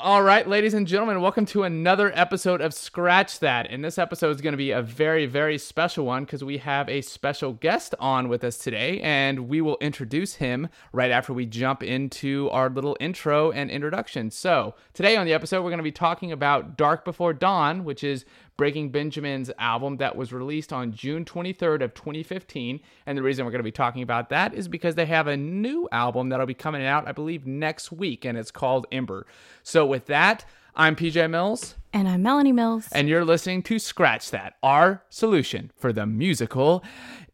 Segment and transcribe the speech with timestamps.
[0.00, 3.66] All right, ladies and gentlemen, welcome to another episode of Scratch That.
[3.68, 6.88] And this episode is going to be a very, very special one because we have
[6.88, 11.46] a special guest on with us today, and we will introduce him right after we
[11.46, 14.30] jump into our little intro and introduction.
[14.30, 18.04] So, today on the episode, we're going to be talking about Dark Before Dawn, which
[18.04, 18.24] is
[18.58, 22.80] Breaking Benjamin's album that was released on June 23rd of 2015.
[23.06, 25.36] And the reason we're going to be talking about that is because they have a
[25.36, 29.28] new album that'll be coming out, I believe, next week, and it's called Ember.
[29.62, 31.76] So with that, I'm PJ Mills.
[31.92, 32.88] And I'm Melanie Mills.
[32.90, 36.82] And you're listening to Scratch That, our solution for the musical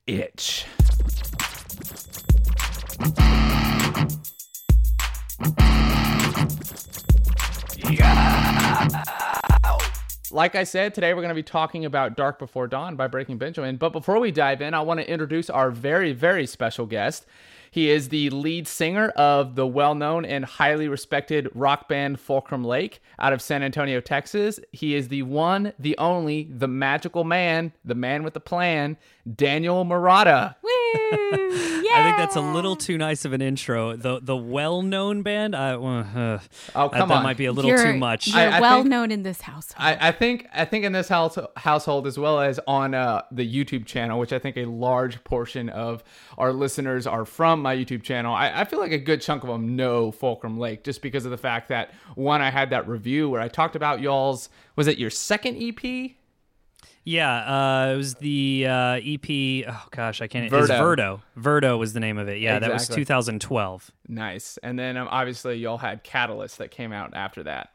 [0.06, 0.66] itch.
[7.91, 9.23] Yeah
[10.30, 13.38] like I said, today we're going to be talking about Dark Before Dawn by Breaking
[13.38, 13.77] Benjamin.
[13.77, 17.27] But before we dive in, I want to introduce our very, very special guest.
[17.70, 22.62] He is the lead singer of the well known and highly respected rock band Fulcrum
[22.62, 24.60] Lake out of San Antonio, Texas.
[24.70, 28.97] He is the one, the only, the magical man, the man with the plan,
[29.34, 30.55] Daniel Murata.
[30.95, 33.97] I think that's a little too nice of an intro.
[33.97, 37.70] The the well known band, I, uh, oh come that, on, might be a little
[37.70, 38.28] you're, too much.
[38.28, 39.77] You're I, I well think, known in this household.
[39.78, 43.47] I, I, think I think in this house, household as well as on uh, the
[43.47, 46.03] YouTube channel, which I think a large portion of
[46.37, 48.34] our listeners are from my YouTube channel.
[48.34, 51.31] I, I feel like a good chunk of them know Fulcrum Lake just because of
[51.31, 54.48] the fact that one, I had that review where I talked about y'all's.
[54.77, 56.17] Was it your second EP?
[57.05, 59.66] Yeah, uh, it was the uh, EP.
[59.69, 60.50] Oh gosh, I can't.
[60.50, 60.78] Verdo.
[60.78, 61.20] Verdo.
[61.38, 62.41] Verdo was the name of it.
[62.41, 62.69] Yeah, exactly.
[62.69, 63.91] that was 2012.
[64.08, 64.58] Nice.
[64.62, 67.70] And then um, obviously y'all had Catalyst that came out after that.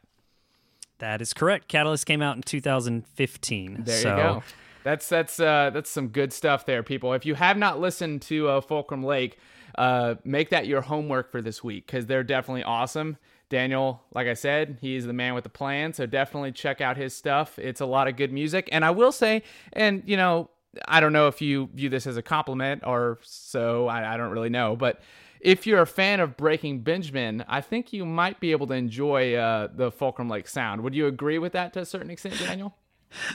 [0.98, 1.68] That is correct.
[1.68, 3.84] Catalyst came out in 2015.
[3.84, 4.10] There so.
[4.10, 4.42] you go.
[4.82, 7.12] That's that's uh, that's some good stuff there, people.
[7.12, 9.38] If you have not listened to uh, Fulcrum Lake,
[9.76, 13.16] uh, make that your homework for this week because they're definitely awesome.
[13.50, 15.92] Daniel, like I said, he's the man with the plan.
[15.92, 17.58] So definitely check out his stuff.
[17.58, 18.68] It's a lot of good music.
[18.72, 19.42] And I will say,
[19.72, 20.48] and you know,
[20.86, 24.30] I don't know if you view this as a compliment or so, I, I don't
[24.30, 24.76] really know.
[24.76, 25.02] But
[25.40, 29.34] if you're a fan of Breaking Benjamin, I think you might be able to enjoy
[29.34, 30.82] uh, the Fulcrum Lake sound.
[30.82, 32.74] Would you agree with that to a certain extent, Daniel?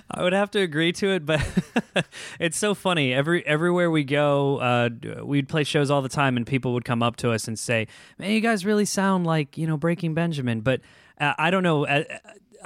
[0.09, 1.45] I would have to agree to it, but
[2.39, 3.13] it's so funny.
[3.13, 4.89] Every everywhere we go, uh,
[5.23, 7.87] we'd play shows all the time, and people would come up to us and say,
[8.17, 10.81] "Man, you guys really sound like you know Breaking Benjamin." But
[11.19, 11.85] uh, I don't know.
[11.85, 12.03] Uh,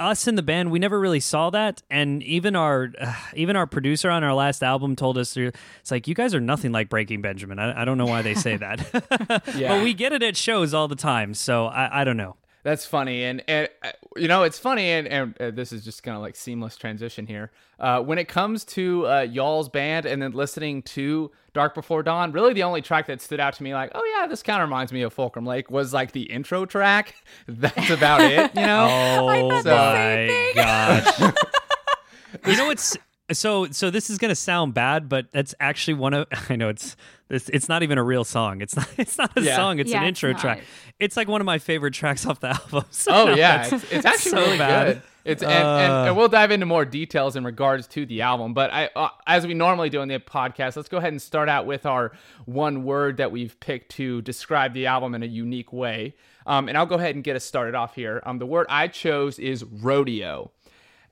[0.00, 3.66] us in the band, we never really saw that, and even our uh, even our
[3.66, 7.22] producer on our last album told us it's like you guys are nothing like Breaking
[7.22, 7.58] Benjamin.
[7.58, 9.68] I, I don't know why they say that, yeah.
[9.68, 11.34] but we get it at shows all the time.
[11.34, 12.36] So I, I don't know.
[12.62, 16.02] That's funny, and, and uh, you know it's funny, and, and uh, this is just
[16.02, 17.50] kind of like seamless transition here.
[17.78, 22.32] Uh, when it comes to uh, y'all's band, and then listening to Dark Before Dawn,
[22.32, 24.68] really the only track that stood out to me, like, oh yeah, this kind of
[24.68, 27.14] reminds me of Fulcrum Lake, was like the intro track.
[27.48, 28.88] That's about it, you know.
[29.50, 31.20] oh so, my gosh!
[32.46, 32.96] you know what's
[33.32, 36.96] so so this is gonna sound bad, but that's actually one of I know it's
[37.28, 38.60] it's, it's not even a real song.
[38.60, 39.56] It's not it's not a yeah.
[39.56, 39.78] song.
[39.78, 40.62] It's yeah, an intro it's track.
[40.98, 42.84] It's like one of my favorite tracks off the album.
[42.90, 44.86] So oh yeah, it's, it's, actually so really bad.
[44.94, 45.02] good.
[45.22, 48.54] It's and, uh, and, and, we'll dive into more details in regards to the album.
[48.54, 51.48] But I, uh, as we normally do in the podcast, let's go ahead and start
[51.48, 52.12] out with our
[52.46, 56.14] one word that we've picked to describe the album in a unique way.
[56.46, 58.22] Um, and I'll go ahead and get us started off here.
[58.24, 60.52] Um, the word I chose is rodeo.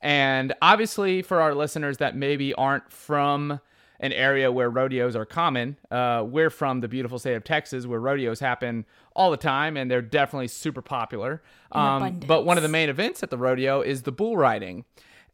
[0.01, 3.61] And obviously, for our listeners that maybe aren't from
[4.01, 7.99] an area where rodeos are common, uh, we're from the beautiful state of Texas where
[7.99, 8.85] rodeos happen
[9.17, 11.43] all the time and they're definitely super popular.
[11.73, 14.85] Um, but one of the main events at the rodeo is the bull riding.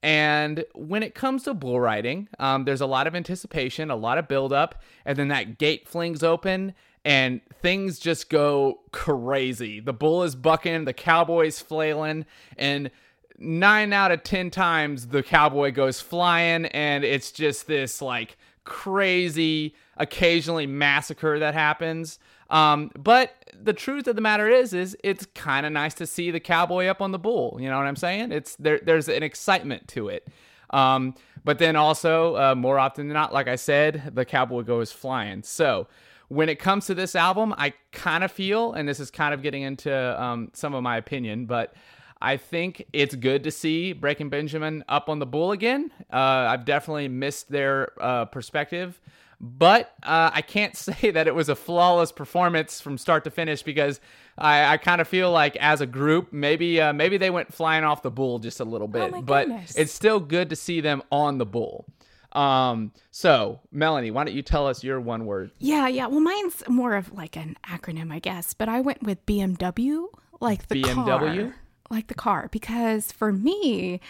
[0.02, 4.18] And when it comes to bull riding, um, there's a lot of anticipation, a lot
[4.18, 9.80] of buildup, and then that gate flings open and things just go crazy.
[9.80, 12.24] The bull is bucking, the cowboy's flailing,
[12.56, 12.90] and
[13.38, 19.74] nine out of ten times the cowboy goes flying and it's just this like crazy
[19.96, 22.18] occasionally massacre that happens.
[22.50, 26.30] Um, but the truth of the matter is is it's kind of nice to see
[26.30, 28.32] the cowboy up on the bull you know what i'm saying?
[28.32, 30.28] It's there there's an excitement to it.
[30.70, 31.14] Um,
[31.44, 35.42] but then also uh, more often than not like i said the cowboy goes flying.
[35.42, 35.88] So
[36.28, 39.42] when it comes to this album i kind of feel and this is kind of
[39.42, 41.74] getting into um, some of my opinion but
[42.24, 45.92] I think it's good to see Breaking Benjamin up on the bull again.
[46.10, 48.98] Uh, I've definitely missed their uh, perspective,
[49.38, 53.62] but uh, I can't say that it was a flawless performance from start to finish
[53.62, 54.00] because
[54.38, 57.84] I, I kind of feel like as a group, maybe uh, maybe they went flying
[57.84, 61.02] off the bull just a little bit, oh but it's still good to see them
[61.12, 61.84] on the bull.
[62.32, 65.50] Um, so Melanie, why don't you tell us your one word?
[65.58, 66.06] Yeah, yeah.
[66.06, 70.06] Well, mine's more of like an acronym, I guess, but I went with BMW,
[70.40, 71.52] like the BMW.
[71.52, 71.54] Car
[71.94, 74.00] like the car because for me,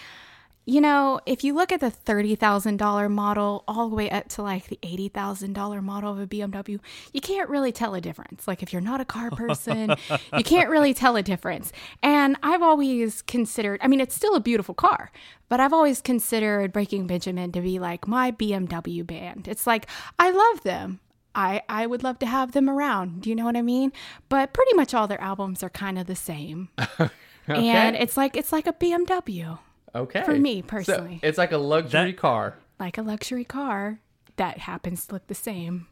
[0.66, 4.68] you know, if you look at the $30,000 model all the way up to like
[4.68, 6.80] the $80,000 model of a BMW,
[7.12, 8.48] you can't really tell a difference.
[8.48, 9.94] Like if you're not a car person,
[10.36, 11.70] you can't really tell a difference.
[12.02, 15.10] And I've always considered, I mean, it's still a beautiful car,
[15.50, 19.46] but I've always considered Breaking Benjamin to be like my BMW band.
[19.46, 19.86] It's like,
[20.18, 21.00] I love them.
[21.34, 23.22] I, I would love to have them around.
[23.22, 23.92] Do you know what I mean?
[24.28, 26.68] But pretty much all their albums are kind of the same.
[27.48, 27.68] okay.
[27.68, 29.58] And it's like it's like a BMW.
[29.94, 30.22] Okay.
[30.24, 31.18] For me personally.
[31.22, 32.56] So it's like a luxury that, car.
[32.80, 34.00] Like a luxury car
[34.36, 35.86] that happens to look the same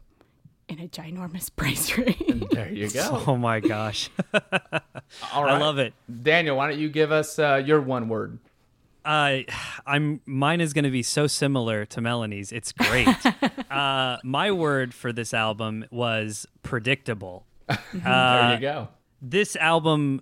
[0.67, 2.49] in a ginormous price range.
[2.51, 3.23] there you go.
[3.27, 4.09] Oh my gosh.
[4.33, 5.53] All right.
[5.53, 5.93] I love it.
[6.21, 8.39] Daniel, why don't you give us uh, your one word?
[9.05, 9.39] Uh,
[9.85, 12.51] I'm mine is going to be so similar to Melanie's.
[12.51, 13.07] It's great.
[13.71, 17.45] uh, my word for this album was predictable.
[17.67, 18.87] Uh, there you go.
[19.21, 20.21] This album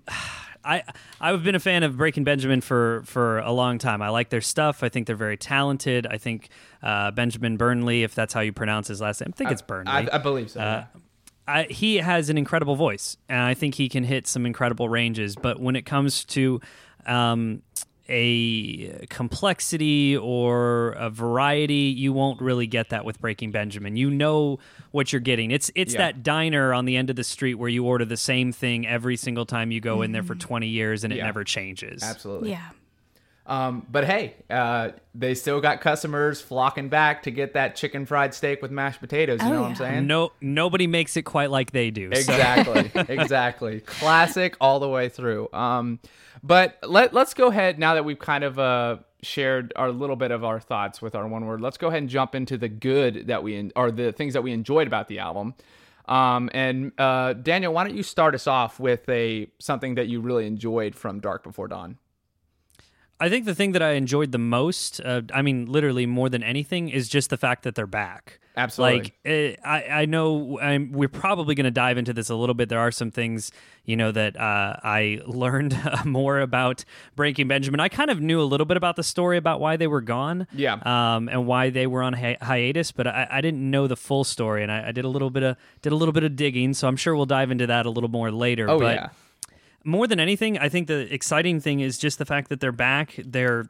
[0.63, 0.83] I
[1.19, 4.01] I've been a fan of Breaking Benjamin for for a long time.
[4.01, 4.83] I like their stuff.
[4.83, 6.07] I think they're very talented.
[6.07, 6.49] I think
[6.83, 9.91] uh, Benjamin Burnley, if that's how you pronounce his last name, I think it's Burnley.
[9.91, 10.59] I, I believe so.
[10.61, 10.85] Uh,
[11.47, 15.35] I, he has an incredible voice, and I think he can hit some incredible ranges.
[15.35, 16.61] But when it comes to
[17.05, 17.61] um,
[18.11, 23.95] a complexity or a variety, you won't really get that with Breaking Benjamin.
[23.95, 24.59] You know
[24.91, 25.51] what you're getting.
[25.51, 25.99] It's it's yeah.
[25.99, 29.15] that diner on the end of the street where you order the same thing every
[29.15, 30.03] single time you go mm-hmm.
[30.03, 30.47] in there for mm-hmm.
[30.47, 31.21] 20 years and yeah.
[31.21, 32.03] it never changes.
[32.03, 32.51] Absolutely.
[32.51, 32.69] Yeah.
[33.51, 38.33] Um, but hey, uh, they still got customers flocking back to get that chicken fried
[38.33, 39.41] steak with mashed potatoes.
[39.41, 39.61] You oh, know yeah.
[39.61, 40.07] what I'm saying?
[40.07, 42.11] No, nobody makes it quite like they do.
[42.11, 42.99] Exactly, so.
[43.09, 43.81] exactly.
[43.81, 45.49] Classic all the way through.
[45.51, 45.99] Um,
[46.41, 50.31] but let let's go ahead now that we've kind of uh, shared our little bit
[50.31, 51.59] of our thoughts with our one word.
[51.59, 54.43] Let's go ahead and jump into the good that we in, or the things that
[54.43, 55.55] we enjoyed about the album.
[56.07, 60.21] Um, and uh, Daniel, why don't you start us off with a something that you
[60.21, 61.97] really enjoyed from Dark Before Dawn?
[63.21, 66.41] I think the thing that I enjoyed the most, uh, I mean, literally more than
[66.41, 68.39] anything, is just the fact that they're back.
[68.57, 69.13] Absolutely.
[69.23, 72.55] Like, uh, I, I know I'm, we're probably going to dive into this a little
[72.55, 72.67] bit.
[72.67, 73.51] There are some things,
[73.85, 76.83] you know, that uh, I learned more about
[77.15, 77.79] Breaking Benjamin.
[77.79, 80.47] I kind of knew a little bit about the story about why they were gone.
[80.51, 80.79] Yeah.
[80.83, 84.23] Um, and why they were on hi- hiatus, but I, I, didn't know the full
[84.23, 86.73] story, and I, I, did a little bit of did a little bit of digging.
[86.73, 88.67] So I'm sure we'll dive into that a little more later.
[88.67, 89.09] Oh but, yeah
[89.83, 93.19] more than anything, I think the exciting thing is just the fact that they're back.
[93.25, 93.69] They're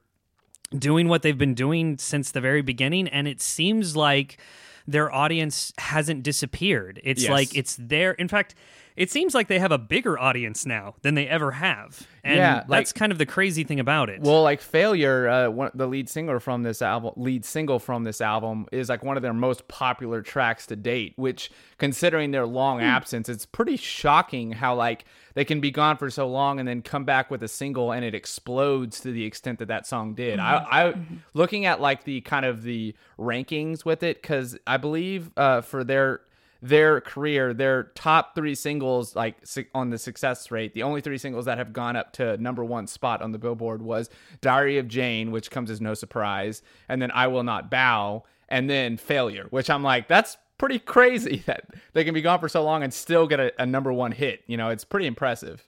[0.78, 4.40] doing what they've been doing since the very beginning, and it seems like
[4.88, 7.00] their audience hasn't disappeared.
[7.04, 7.32] It's yes.
[7.32, 8.14] like it's there.
[8.14, 8.56] In fact,
[8.96, 12.08] it seems like they have a bigger audience now than they ever have.
[12.24, 14.22] And yeah, like, that's kind of the crazy thing about it.
[14.22, 18.22] Well, like Failure, uh, one, the lead singer from this album, lead single from this
[18.22, 22.80] album is like one of their most popular tracks to date, which considering their long
[22.80, 22.84] mm.
[22.84, 26.82] absence, it's pretty shocking how like they can be gone for so long and then
[26.82, 30.40] come back with a single and it explodes to the extent that that song did.
[30.40, 30.66] Mm-hmm.
[30.72, 31.16] I, I mm-hmm.
[31.34, 35.84] looking at like the kind of the rankings with it cuz I believe uh, for
[35.84, 36.22] their
[36.62, 39.38] their career, their top three singles, like
[39.74, 42.88] on the success rate, the only three singles that have gone up to number one
[42.88, 44.10] spot on the Billboard was
[44.42, 48.70] "Diary of Jane," which comes as no surprise, and then "I Will Not Bow," and
[48.70, 52.64] then "Failure," which I'm like, that's pretty crazy that they can be gone for so
[52.64, 54.44] long and still get a, a number one hit.
[54.46, 55.68] You know, it's pretty impressive.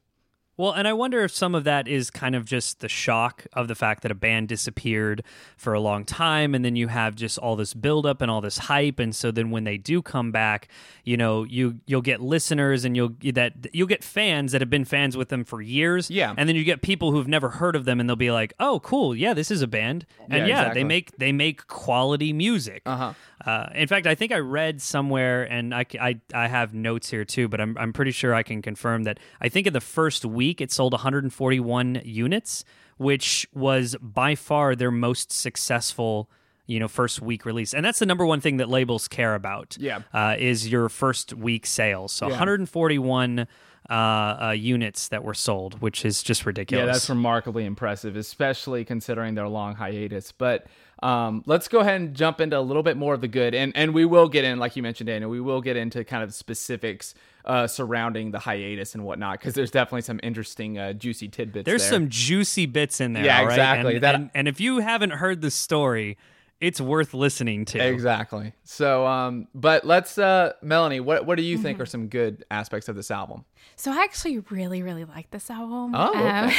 [0.55, 3.67] Well, and I wonder if some of that is kind of just the shock of
[3.67, 5.23] the fact that a band disappeared
[5.57, 8.59] for a long time, and then you have just all this buildup and all this
[8.59, 10.67] hype, and so then when they do come back,
[11.03, 14.85] you know, you you'll get listeners and you'll that you'll get fans that have been
[14.85, 17.85] fans with them for years, yeah, and then you get people who've never heard of
[17.85, 20.61] them, and they'll be like, oh, cool, yeah, this is a band, and yeah, yeah
[20.61, 20.79] exactly.
[20.81, 22.83] they make they make quality music.
[22.85, 23.13] Uh-huh.
[23.43, 27.25] Uh, in fact, I think I read somewhere, and I, I, I have notes here
[27.25, 30.23] too, but I'm, I'm pretty sure I can confirm that I think in the first
[30.23, 32.63] week it sold 141 units,
[32.97, 36.29] which was by far their most successful
[36.65, 37.73] you know first week release.
[37.73, 40.01] And that's the number one thing that labels care about yeah.
[40.13, 42.11] uh, is your first week sales.
[42.11, 42.33] So yeah.
[42.33, 43.47] 141
[43.89, 46.85] uh, uh, units that were sold which is just ridiculous.
[46.85, 50.31] Yeah that's remarkably impressive especially considering their long hiatus.
[50.31, 50.67] But
[51.03, 53.73] um, let's go ahead and jump into a little bit more of the good, and
[53.75, 55.29] and we will get in, like you mentioned, Daniel.
[55.29, 59.69] We will get into kind of specifics uh, surrounding the hiatus and whatnot, because there's
[59.69, 61.65] definitely some interesting, uh, juicy tidbits.
[61.65, 61.91] There's there.
[61.91, 63.25] some juicy bits in there.
[63.25, 63.49] Yeah, right?
[63.49, 63.95] exactly.
[63.95, 66.17] And, that, and, and if you haven't heard the story,
[66.63, 67.85] it's worth listening to.
[67.85, 68.53] Exactly.
[68.63, 71.63] So, um, but let's, uh, Melanie, what what do you mm-hmm.
[71.63, 73.43] think are some good aspects of this album?
[73.75, 75.93] So I actually really, really like this album.
[75.93, 76.55] Oh, okay.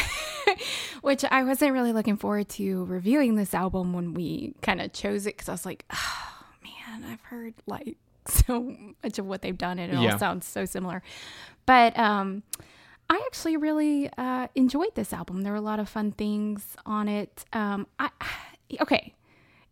[0.51, 0.57] um,
[1.01, 5.27] which I wasn't really looking forward to reviewing this album when we kind of chose
[5.27, 7.97] it because I was like, oh man, I've heard like
[8.29, 10.13] so much of what they've done and it yeah.
[10.13, 11.03] all sounds so similar.
[11.65, 12.43] But um,
[13.09, 15.45] I actually really uh, enjoyed this album.
[15.45, 17.47] There were a lot of fun things on it.
[17.55, 18.11] Um, I
[18.83, 19.15] okay,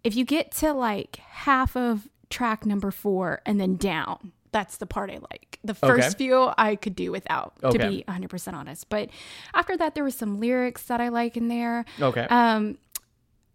[0.04, 4.86] if you get to like half of track number four and then down, that's the
[4.86, 5.58] part I like.
[5.64, 6.24] The first okay.
[6.24, 7.78] few I could do without, okay.
[7.78, 8.88] to be 100% honest.
[8.88, 9.10] But
[9.54, 11.84] after that, there was some lyrics that I like in there.
[12.00, 12.26] Okay.
[12.28, 12.78] Um,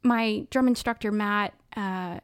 [0.04, 2.20] my drum instructor, Matt, uh,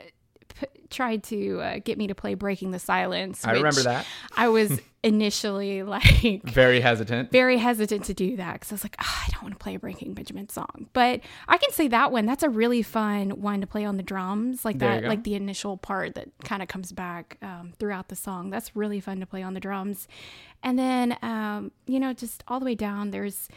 [0.94, 3.46] tried to uh, get me to play Breaking the Silence.
[3.46, 4.06] I remember that.
[4.36, 8.96] I was initially like very hesitant, very hesitant to do that because I was like,
[9.02, 10.90] oh, I don't want to play a Breaking Benjamin song.
[10.94, 12.26] But I can say that one.
[12.26, 15.78] That's a really fun one to play on the drums, like that, like the initial
[15.78, 18.50] part that kind of comes back um, throughout the song.
[18.50, 20.08] That's really fun to play on the drums.
[20.64, 23.50] And then, um, you know, just all the way down, there's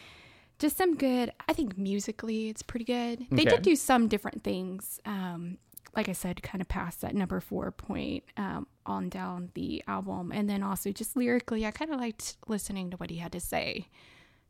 [0.58, 1.32] just some good.
[1.48, 3.26] I think musically, it's pretty good.
[3.30, 5.00] They did do some different things.
[5.04, 5.58] Um,
[5.96, 10.30] like I said, kind of past that number four point um, on down the album.
[10.30, 13.40] And then also just lyrically, I kind of liked listening to what he had to
[13.40, 13.88] say,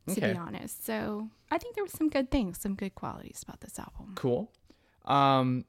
[0.07, 0.33] to okay.
[0.33, 0.85] be honest.
[0.85, 4.13] So I think there were some good things, some good qualities about this album.
[4.15, 4.51] Cool.
[5.05, 5.63] Um,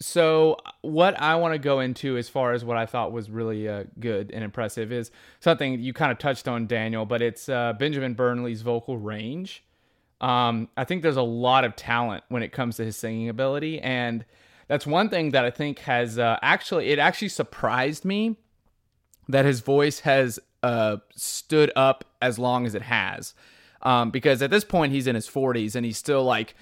[0.00, 3.68] so what I want to go into as far as what I thought was really
[3.68, 7.72] uh, good and impressive is something you kind of touched on, Daniel, but it's uh,
[7.72, 9.64] Benjamin Burnley's vocal range.
[10.20, 13.80] Um, I think there's a lot of talent when it comes to his singing ability,
[13.80, 14.24] and
[14.68, 18.36] that's one thing that I think has uh, actually it actually surprised me
[19.28, 23.34] that his voice has uh, stood up as long as it has.
[23.82, 26.54] Um, because at this point he's in his 40s and he's still like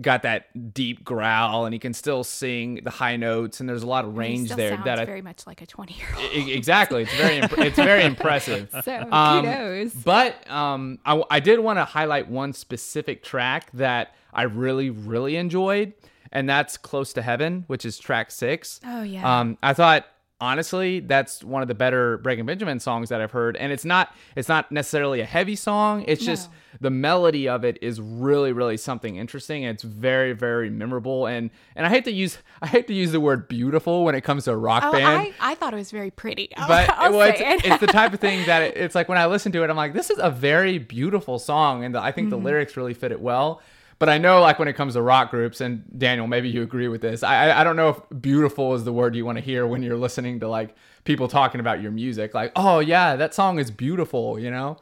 [0.00, 3.86] got that deep growl and he can still sing the high notes and there's a
[3.86, 7.02] lot of range there that I, very much like a 20 year old exactly.
[7.02, 8.68] It's very it's very impressive.
[8.84, 9.92] So um, kudos.
[9.92, 15.36] but um, I, I did want to highlight one specific track that I really really
[15.36, 15.94] enjoyed
[16.32, 18.80] and that's Close to Heaven, which is track six.
[18.84, 19.40] Oh yeah.
[19.40, 20.06] Um, I thought
[20.40, 24.14] honestly that's one of the better Breaking Benjamin songs that I've heard, and it's not
[24.36, 26.04] it's not necessarily a heavy song.
[26.06, 26.26] It's no.
[26.26, 31.26] just the melody of it is really really something interesting, and it's very very memorable.
[31.26, 34.22] And and I hate to use I hate to use the word beautiful when it
[34.22, 35.34] comes to a rock oh, band.
[35.40, 37.64] I, I thought it was very pretty, but well, it's, it.
[37.64, 39.76] it's, the type of thing that it, it's like when I listen to it, I'm
[39.76, 42.42] like, this is a very beautiful song, and the, I think mm-hmm.
[42.42, 43.60] the lyrics really fit it well.
[43.98, 46.88] But I know, like when it comes to rock groups, and Daniel, maybe you agree
[46.88, 47.22] with this.
[47.22, 49.96] I I don't know if beautiful is the word you want to hear when you're
[49.96, 52.32] listening to like people talking about your music.
[52.34, 54.76] Like, oh yeah, that song is beautiful, you know.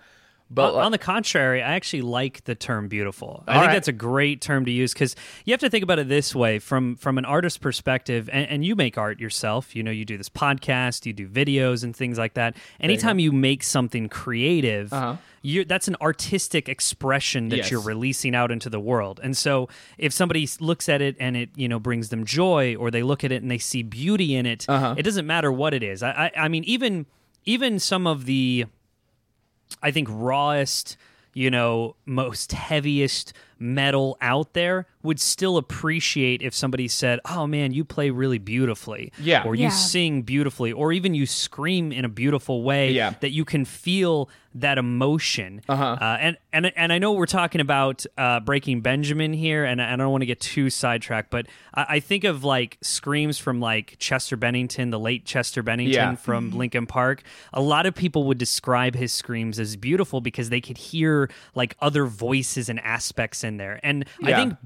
[0.49, 3.43] But on, on the contrary, I actually like the term beautiful.
[3.49, 3.73] I think right.
[3.73, 6.61] that's a great term to use because you have to think about it this way
[6.61, 9.75] from from an artist's perspective, and, and, you make art yourself.
[9.75, 12.57] You know, you do this podcast, you do videos and things like that.
[12.79, 15.17] Anytime you, you, make something creative, uh-huh.
[15.67, 17.71] that's an artistic expression that yes.
[17.73, 19.19] you're releasing out into the world.
[19.25, 22.93] And so, if somebody looks at it and it you know brings them joy, or
[22.93, 24.95] they look at it and they see beauty in it, uh-huh.
[24.97, 26.05] it doesn't matter what it is.
[26.05, 27.07] I, I, I mean, even
[27.47, 28.67] even some of the
[29.83, 30.97] I think rawest,
[31.35, 37.73] you know, most heaviest metal out there would still appreciate if somebody said, "Oh man,
[37.73, 39.69] you play really beautifully," yeah, or you yeah.
[39.71, 43.15] sing beautifully, or even you scream in a beautiful way yeah.
[43.21, 44.29] that you can feel
[44.61, 45.61] that emotion.
[45.69, 45.85] Uh-huh.
[46.01, 49.97] Uh, and and and I know we're talking about uh, Breaking Benjamin here, and I
[49.97, 53.97] don't want to get too sidetracked, but I, I, think of like screams from like
[53.99, 56.15] Chester Bennington, the late Chester Bennington yeah.
[56.17, 56.59] from mm-hmm.
[56.59, 57.23] Linkin Park.
[57.53, 61.77] A lot of people would describe his screams as beautiful because they could hear like
[61.81, 64.29] other voices and aspects in there, and yeah.
[64.29, 64.59] I think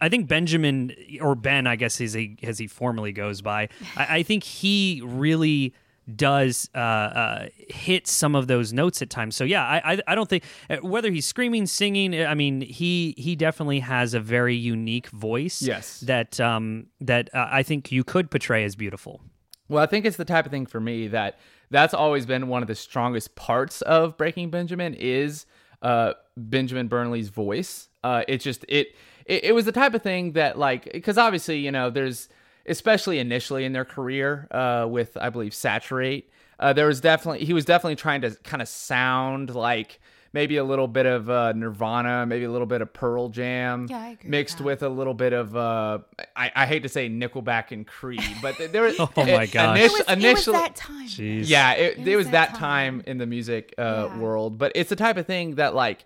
[0.00, 4.18] I think Benjamin or Ben, I guess as he as he formally goes by, I,
[4.18, 5.74] I think he really
[6.14, 9.36] does uh, uh, hit some of those notes at times.
[9.36, 12.18] So yeah, I, I, I don't think uh, whether he's screaming, singing.
[12.18, 15.60] I mean, he he definitely has a very unique voice.
[15.60, 19.20] Yes, that um that uh, I think you could portray as beautiful.
[19.68, 21.38] Well, I think it's the type of thing for me that
[21.70, 25.44] that's always been one of the strongest parts of Breaking Benjamin is
[25.82, 27.87] uh, Benjamin Burnley's voice.
[28.04, 28.94] Uh, it just it,
[29.26, 32.28] it it was the type of thing that like because obviously you know there's
[32.66, 36.30] especially initially in their career uh, with I believe Saturate.
[36.60, 40.00] Uh, there was definitely he was definitely trying to kind of sound like
[40.32, 44.14] maybe a little bit of uh, Nirvana, maybe a little bit of Pearl Jam, yeah,
[44.24, 45.98] mixed with, with, a little bit of uh,
[46.36, 49.92] I, I, hate to say Nickelback and Creed, but there was oh my gosh, it,
[49.92, 51.06] was, initially, it was that time.
[51.06, 51.44] Jeez.
[51.46, 53.00] Yeah, it, it, it was, was, that time.
[53.00, 53.02] time.
[53.06, 54.18] in the music uh, yeah.
[54.18, 56.04] world, but it's the type of thing that like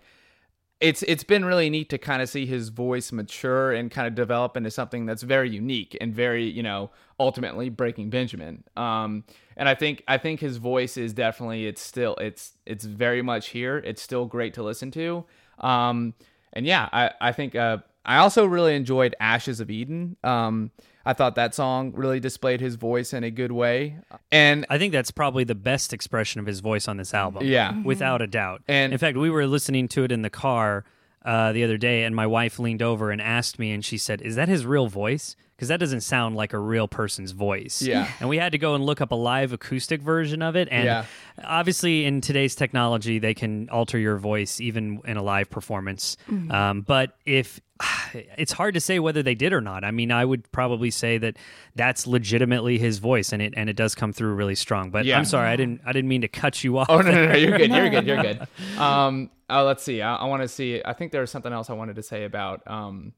[0.83, 4.15] it's it's been really neat to kind of see his voice mature and kind of
[4.15, 8.65] develop into something that's very unique and very you know ultimately breaking Benjamin.
[8.75, 9.23] Um,
[9.55, 13.49] and I think I think his voice is definitely it's still it's it's very much
[13.49, 13.77] here.
[13.77, 15.23] It's still great to listen to.
[15.59, 16.15] Um,
[16.51, 20.17] and yeah, I I think uh, I also really enjoyed Ashes of Eden.
[20.21, 20.69] Um,
[21.05, 23.97] I thought that song really displayed his voice in a good way.
[24.31, 27.45] And I think that's probably the best expression of his voice on this album.
[27.45, 27.81] Yeah.
[27.83, 28.61] Without a doubt.
[28.67, 30.85] And- in fact, we were listening to it in the car
[31.25, 34.21] uh, the other day, and my wife leaned over and asked me, and she said,
[34.21, 35.35] Is that his real voice?
[35.63, 37.81] Because that doesn't sound like a real person's voice.
[37.81, 38.11] Yeah.
[38.19, 40.67] And we had to go and look up a live acoustic version of it.
[40.69, 41.05] And Yeah.
[41.41, 46.17] obviously, in today's technology, they can alter your voice even in a live performance.
[46.49, 47.61] Um, but if
[48.37, 49.85] it's hard to say whether they did or not.
[49.85, 51.37] I mean, I would probably say that
[51.75, 54.91] that's legitimately his voice, and it and it does come through really strong.
[54.91, 55.17] But Yeah.
[55.17, 56.87] I'm sorry, I didn't I didn't mean to cut you off.
[56.89, 57.71] Oh no, no, no, you're good.
[57.71, 58.05] You're good.
[58.05, 58.47] You're good.
[58.77, 60.01] Um, uh, let's see.
[60.01, 60.81] I, I want to see.
[60.83, 63.13] I think there was something else I wanted to say about um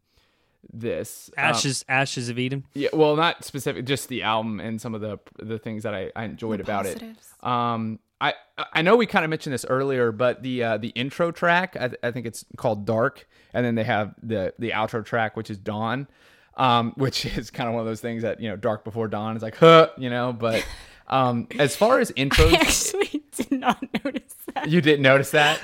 [0.74, 2.66] this Um, Ashes Ashes of Eden.
[2.74, 6.12] yeah, well, not specific, just the album and some of the the things that I,
[6.16, 7.34] I enjoyed about positives.
[7.42, 7.48] it.
[7.48, 8.34] Um, I
[8.74, 11.92] I know we kind of mentioned this earlier, but the uh, the intro track, I,
[12.02, 15.58] I think it's called Dark, and then they have the the outro track, which is
[15.58, 16.08] Dawn,
[16.58, 19.36] um, which is kind of one of those things that you know, Dark Before Dawn
[19.36, 20.32] is like, huh, you know.
[20.34, 20.66] But
[21.08, 23.15] um, as far as I intros, actually
[23.50, 24.70] did not notice that.
[24.70, 25.60] you didn't notice that.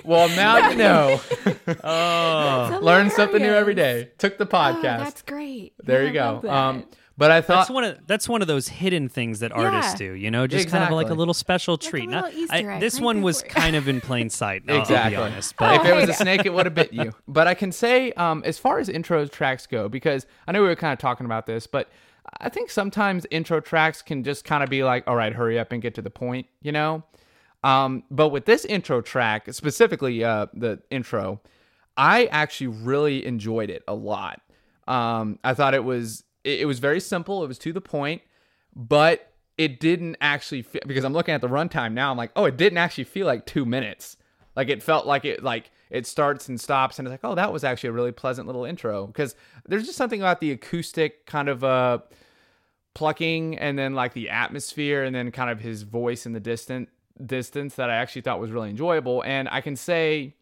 [0.04, 1.20] well, now you know.
[1.64, 4.10] That's Learn something new every day.
[4.18, 4.82] Took the Oh, podcast.
[4.98, 5.72] that's great.
[5.82, 6.50] there Yeah, you go.
[6.50, 9.92] Um, but I thought That's one of that's one of those hidden things that artists
[10.00, 10.08] Yeah.
[10.08, 12.06] do, you know, just kind of like a little special a treat.
[12.08, 13.48] little Not- Easter I- this right one was you.
[13.50, 14.62] kind of in plain sight.
[14.68, 15.10] I'll- I'll, Exactly.
[15.16, 17.12] be honest, if it was a Oh, snake, it would have bit you.
[17.28, 20.68] But I can say, um, as far as intro tracks go, because I know we
[20.68, 21.90] were kind of talking about this, but
[22.40, 25.72] I think sometimes intro tracks can just kind of be like, all right, hurry up
[25.72, 27.02] and get to the point, you know?
[27.62, 31.40] Um, but with this intro track, specifically uh, the intro,
[31.96, 34.40] I actually really enjoyed it a lot.
[34.88, 37.44] Um, I thought it was it, it was very simple.
[37.44, 38.22] It was to the point,
[38.74, 42.10] but it didn't actually feel, because I'm looking at the runtime now.
[42.10, 44.16] I'm like, oh, it didn't actually feel like two minutes.
[44.56, 47.52] Like it felt like it like it starts and stops, and it's like, oh, that
[47.52, 49.06] was actually a really pleasant little intro.
[49.06, 49.34] Because
[49.66, 51.98] there's just something about the acoustic kind of uh
[52.94, 56.88] plucking, and then like the atmosphere, and then kind of his voice in the distant
[57.24, 59.22] distance that I actually thought was really enjoyable.
[59.24, 60.34] And I can say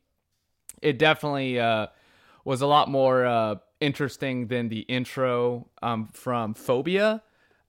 [0.82, 1.88] it definitely uh,
[2.44, 7.22] was a lot more uh, interesting than the intro um, from Phobia,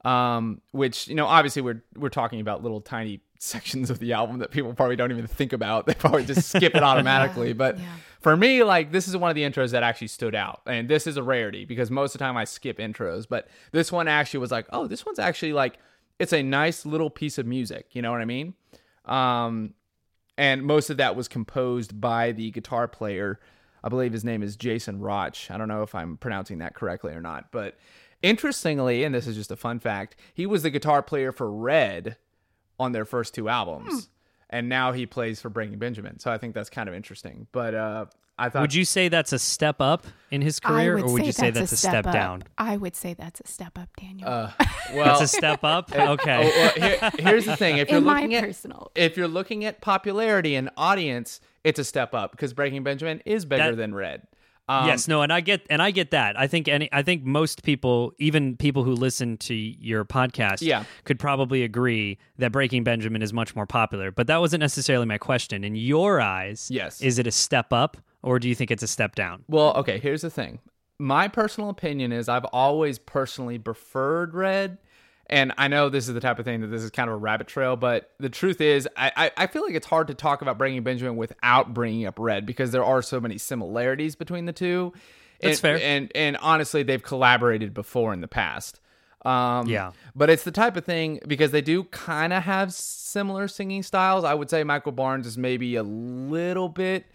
[0.05, 4.39] um, which you know obviously we're we're talking about little tiny sections of the album
[4.39, 5.85] that people probably don't even think about.
[5.89, 7.53] They probably just skip it automatically.
[7.53, 7.85] But yeah.
[8.19, 11.07] for me, like this is one of the intros that actually stood out, and this
[11.07, 14.41] is a rarity because most of the time I skip intros, but this one actually
[14.41, 15.79] was like, oh, this one's actually like
[16.19, 17.87] it's a nice little piece of music.
[17.93, 18.53] You know what I mean?
[19.05, 19.73] Um,
[20.37, 23.39] and most of that was composed by the guitar player.
[23.83, 25.49] I believe his name is Jasen Rauch.
[25.49, 27.77] I don't know if I'm pronouncing that correctly or not, but
[28.21, 32.17] interestingly, and this is just a fun fact, he was the guitar player for Red
[32.79, 34.09] on their first two albums,
[34.49, 36.19] and now he plays for Breaking Benjamin.
[36.19, 37.47] So I think that's kind of interesting.
[37.51, 38.05] But uh,
[38.37, 41.21] I thought, would you say that's a step up in his career, would or would
[41.21, 42.13] say you say that's, a step, up.
[42.13, 42.43] down?
[42.57, 44.27] I would say that's a step up, Daniel.
[44.29, 44.51] uh,
[44.93, 45.91] well, That's a step up.
[45.95, 46.39] oh, Okay.
[46.39, 49.65] well, here- here's the thing: if you're In my looking at personal, if you're looking
[49.65, 53.93] at popularity and audience, it's a step up because Breaking Benjamin is bigger That- than
[53.93, 54.23] Red.
[54.69, 56.39] Um, yes, no, and I get and I get that.
[56.39, 60.83] I think any I think most people, even people who listen to your podcast, Yeah.
[61.05, 64.11] could probably agree that Breaking Benjamin is much more popular.
[64.11, 65.63] But that wasn't necessarily my question.
[65.63, 67.01] In your eyes, Yes.
[67.01, 69.43] is it a step up or do you think it's a step down?
[69.47, 70.59] Well, okay, here's the thing.
[70.99, 74.77] My personal opinion is I've always personally preferred red.
[75.29, 77.17] And I know this is the type of thing that this is kind of a
[77.17, 80.57] rabbit trail, but the truth is, I, I, feel like it's hard to talk about
[80.57, 84.91] Breaking Benjamin without bringing up red because there are so many similarities between the two.
[85.39, 85.79] That's and, fair.
[85.81, 88.79] And and honestly, they've collaborated before in the past.
[89.23, 89.91] Um, Yeah.
[90.15, 94.23] But it's the type of thing because they do kind of have similar singing styles.
[94.23, 97.05] I would say Michael Barnes is maybe a little bit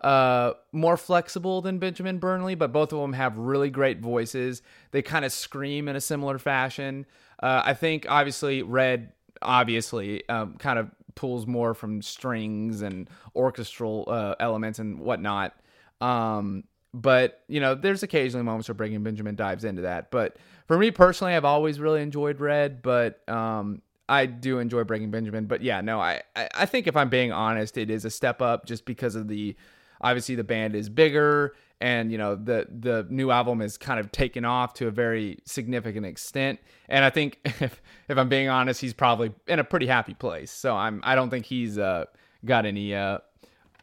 [0.00, 4.62] uh, more flexible than Benjamin Burnley, but both of them have really great voices.
[4.92, 7.06] They kind of scream in a similar fashion.
[7.42, 14.04] Uh, I think obviously Red obviously um, kind of pulls more from strings and orchestral
[14.08, 15.54] uh, elements and whatnot.
[16.00, 20.10] Um, but you know, there's occasionally moments where Breaking Benjamin dives into that.
[20.10, 25.10] But for me personally, I've always really enjoyed Red, but um, I do enjoy Breaking
[25.10, 25.46] Benjamin.
[25.46, 28.42] But yeah, no, I, I I think if I'm being honest, it is a step
[28.42, 29.56] up just because of the
[30.00, 34.10] obviously the band is bigger and you know the the new album is kind of
[34.12, 38.80] taken off to a very significant extent and i think if if i'm being honest
[38.80, 42.04] he's probably in a pretty happy place so i'm i don't think he's uh
[42.44, 43.18] got any uh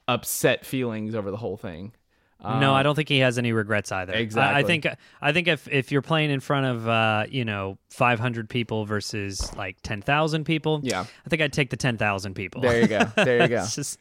[0.07, 1.91] upset feelings over the whole thing
[2.39, 4.13] no, I don't think he has any regrets either.
[4.13, 4.63] I- I, Um, Exactly.
[4.63, 4.88] think
[5.21, 9.51] I think if if you're playing in front of uh, you know 500 people versus
[9.55, 11.01] like 10,000 people, Yeah.
[11.25, 12.62] I think I'd take the 10,000 people.
[12.62, 13.99] there you go there you go It's just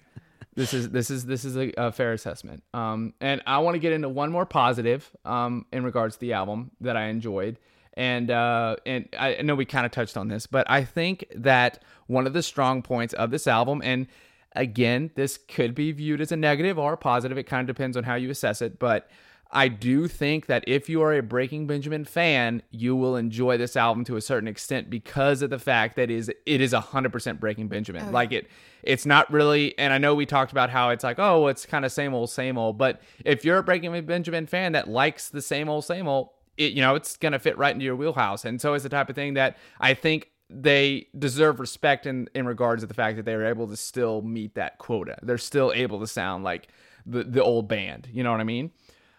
[0.56, 2.64] This is this is this is a, a fair assessment.
[2.72, 6.32] Um, and I want to get into one more positive um, in regards to the
[6.32, 7.58] album that I enjoyed.
[7.94, 11.82] And uh, and I know we kind of touched on this, but I think that
[12.06, 14.06] one of the strong points of this album, and
[14.54, 17.38] again, this could be viewed as a negative or a positive.
[17.38, 19.10] It kind of depends on how you assess it, but
[19.50, 23.76] I do think that if you are a Breaking Benjamin fan, you will enjoy this
[23.76, 27.40] album to a certain extent because of the fact that it is it is 100%
[27.40, 28.06] Breaking Benjamin.
[28.08, 28.48] Oh, like it
[28.82, 31.84] it's not really and I know we talked about how it's like, oh, it's kind
[31.84, 35.42] of same old same old, but if you're a Breaking Benjamin fan that likes the
[35.42, 38.44] same old same old, it you know, it's going to fit right into your wheelhouse.
[38.44, 42.46] And so it's the type of thing that I think they deserve respect in in
[42.46, 45.18] regards to the fact that they were able to still meet that quota.
[45.22, 46.68] They're still able to sound like
[47.04, 48.70] the the old band, you know what I mean?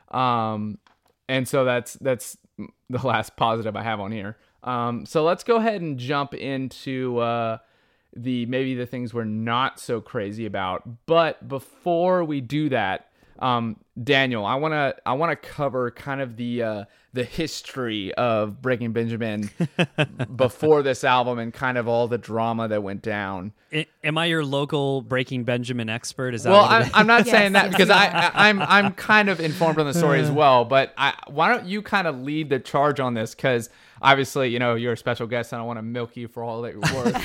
[0.10, 0.80] Um,
[1.30, 2.38] and so that's that's
[2.90, 4.38] the last positive I have on here.
[4.64, 7.58] Um, so let's go ahead and jump into uh,
[8.16, 11.06] the maybe the things we're not so crazy about.
[11.06, 16.64] But before we do that, um, Daniel, I wanna I wanna cover kind of the
[16.64, 19.50] uh, the history of Breaking Benjamin
[20.36, 23.54] before this album and kind of all the drama that went down.
[24.04, 26.36] am I your local Breaking Benjamin expert?
[26.36, 26.66] Is that well?
[26.66, 29.80] I'm, I'm, not yes, saying that because I, I am I'm, I'm kind of informed
[29.80, 30.64] on the story as well.
[30.64, 34.60] But I, why don't you kind of lead the charge on this because obviously, you
[34.60, 36.82] know, you're a special guest, and I want to milk you for all that you're
[36.82, 37.16] worth.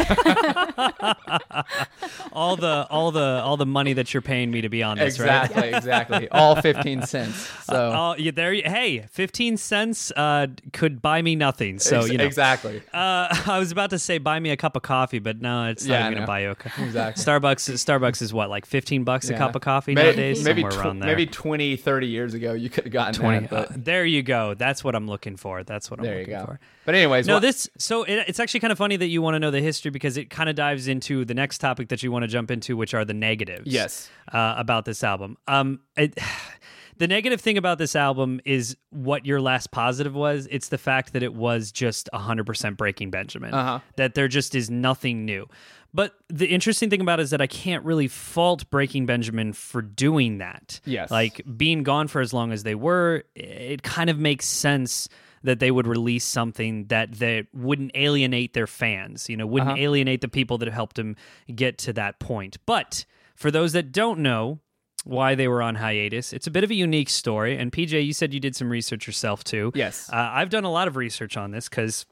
[2.33, 5.17] all the all the all the money that you're paying me to be on this,
[5.17, 5.75] exactly, right?
[5.75, 7.49] Exactly, All fifteen cents.
[7.63, 8.53] So, uh, uh, yeah, there.
[8.53, 11.79] Hey, fifteen cents uh, could buy me nothing.
[11.79, 12.83] So Ex- you know, exactly.
[12.93, 15.87] Uh, I was about to say buy me a cup of coffee, but no, it's
[15.87, 16.25] yeah, not no.
[16.25, 16.51] a buy you.
[16.51, 16.79] a cup.
[16.79, 17.23] Exactly.
[17.23, 17.73] Starbucks.
[17.73, 19.37] Starbucks is what like fifteen bucks yeah.
[19.37, 20.45] a cup of coffee maybe, nowadays.
[20.45, 21.09] Maybe somewhere tw- around there.
[21.09, 23.47] Maybe 20, 30 years ago, you could have gotten 20.
[23.47, 24.55] That, uh, there you go.
[24.55, 25.65] That's what I'm looking for.
[25.65, 26.61] That's what I'm there looking for.
[26.85, 29.39] But anyways, no, this so it, it's actually kind of funny that you want to
[29.39, 32.25] know the history because it kind of dives into the next topic that you want
[32.25, 33.67] to jump into, which are the negatives.
[33.67, 35.37] Yes, uh, about this album.
[35.47, 36.19] Um, it,
[36.99, 40.49] the negative thing about this album is what your last positive was.
[40.51, 43.55] It's the fact that it was just 100% Breaking Benjamin.
[43.55, 43.81] Uh-huh.
[43.97, 45.49] That there just is nothing new.
[45.95, 49.83] But the interesting thing about it is that I can't really fault Breaking Benjamin for
[49.83, 50.81] doing that.
[50.85, 51.11] Yes.
[51.11, 55.09] Like being gone for as long as they were, it kind of makes sense
[55.43, 59.81] that they would release something that that wouldn't alienate their fans, you know, wouldn't uh-huh.
[59.81, 61.17] alienate the people that helped him
[61.55, 62.57] get to that point.
[62.67, 64.61] But for those that don't know
[65.05, 67.57] why they were on hiatus, it's a bit of a unique story.
[67.59, 69.73] And PJ, you said you did some research yourself too.
[69.75, 72.07] Yes, uh, I've done a lot of research on this because.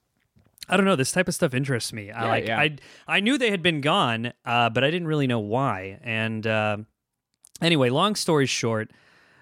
[0.69, 0.95] I don't know.
[0.95, 2.09] This type of stuff interests me.
[2.09, 2.47] Yeah, I like.
[2.47, 2.61] Yeah.
[2.61, 2.77] I
[3.09, 5.99] I knew they had been gone, uh, but I didn't really know why.
[6.01, 6.77] And uh,
[7.61, 8.93] anyway, long story short,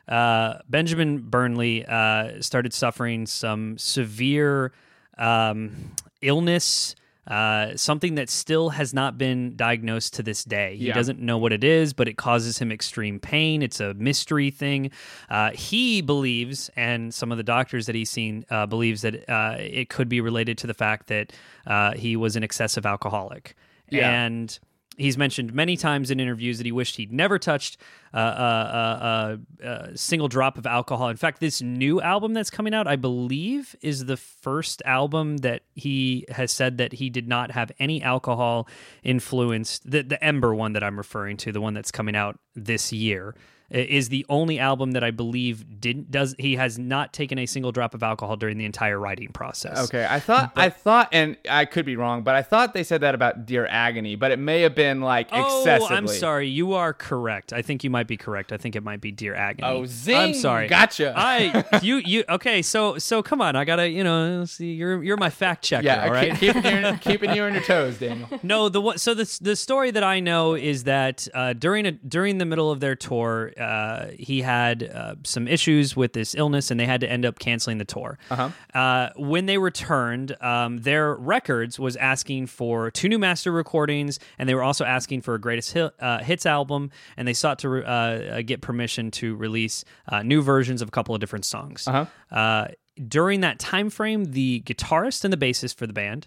[0.09, 4.73] uh, Benjamin Burnley uh, started suffering some severe
[5.17, 5.93] um,
[6.23, 6.95] illness.
[7.27, 10.77] Uh, something that still has not been diagnosed to this day.
[10.77, 10.95] He yeah.
[10.95, 13.61] doesn't know what it is, but it causes him extreme pain.
[13.61, 14.93] It's a mystery thing.
[15.29, 19.57] Uh, he believes, and some of the doctors that he's seen uh, believes that uh,
[19.59, 21.35] it could be related to the fact that
[21.67, 23.55] uh, he was an excessive alcoholic.
[23.91, 24.11] Yeah.
[24.11, 24.59] And
[24.99, 27.77] He's mentioned many times in interviews that he wished he'd never touched
[28.13, 31.09] a, uh, uh, uh, single drop of alcohol.
[31.09, 35.63] In fact, this new album that's coming out, I believe, is the first album that
[35.75, 38.69] he has said that he did not have any alcohol
[39.05, 39.89] influenced.
[39.89, 43.37] The, the Ember one that I'm referring to, the one that's coming out this year
[43.71, 47.71] is the only album that I believe didn't does he has not taken a single
[47.71, 49.79] drop of alcohol during the entire writing process.
[49.89, 52.83] Okay, I thought but, I thought, and I could be wrong, but I thought they
[52.83, 55.97] said that about Dear Agony, but it may have been like oh, excessively.
[55.97, 57.53] I'm sorry, you are correct.
[57.53, 58.53] I think you might be correct.
[58.53, 59.69] I think it might be Dear Agony.
[59.69, 60.17] Oh, zing!
[60.17, 60.69] I'm sorry.
[60.69, 61.13] Gotcha.
[61.17, 62.63] I you you okay?
[62.63, 65.85] So so come on, I gotta you know see you're you're my fact checker.
[65.85, 66.35] Yeah, all right.
[66.37, 68.29] Keep, keeping, you, keeping you on your toes, Daniel.
[68.43, 72.39] No, the so the the story that I know is that uh, during a during
[72.39, 76.79] the middle of their tour, uh, he had uh, some issues with this illness and
[76.79, 78.19] they had to end up canceling the tour.
[78.31, 78.51] Uh-huh.
[78.75, 84.49] Uh, when they returned, um, their records was asking for two new master recordings and
[84.49, 87.85] they were also asking for a greatest hit, uh, hits album and they sought to
[87.85, 91.87] uh, uh, get permission to release uh, new versions of a couple of different songs.
[91.87, 92.69] Uh-huh.
[93.09, 96.27] during that time frame, the guitarist and the bassist for the band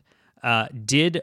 [0.85, 1.21] did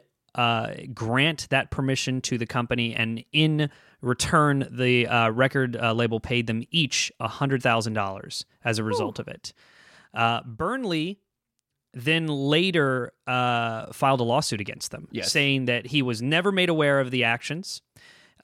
[0.93, 3.69] grant that permission to the company and in
[4.01, 9.21] return, the uh, record uh, label paid them each $100,000 as a result Ooh.
[9.21, 9.53] of it.
[10.13, 11.19] Uh, Burnley
[11.93, 15.31] then later uh, filed a lawsuit against them, yes.
[15.31, 17.81] saying that he was never made aware of the actions.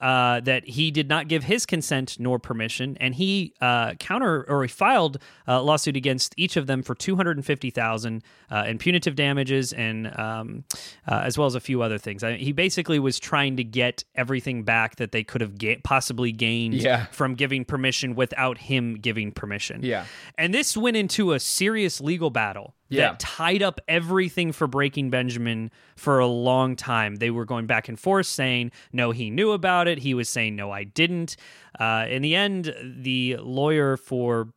[0.00, 4.62] Uh, that he did not give his consent nor permission, and he uh, counter or
[4.62, 8.64] he filed a lawsuit against each of them for two hundred and fifty thousand uh,
[8.66, 10.64] in punitive damages, and um,
[11.08, 12.22] uh, as well as a few other things.
[12.22, 16.32] I, he basically was trying to get everything back that they could have ga- possibly
[16.32, 17.06] gained Yeah.
[17.06, 19.80] from giving permission without him giving permission.
[19.82, 20.04] Yeah.
[20.36, 23.08] and this went into a serious legal battle Yeah.
[23.10, 27.16] that tied up everything for Breaking Benjamin for a long time.
[27.16, 29.98] They were going back and forth saying, no, he knew about it.
[29.98, 31.36] He was saying, no, I didn't.
[31.78, 34.48] Uh, in the end, the lawyer for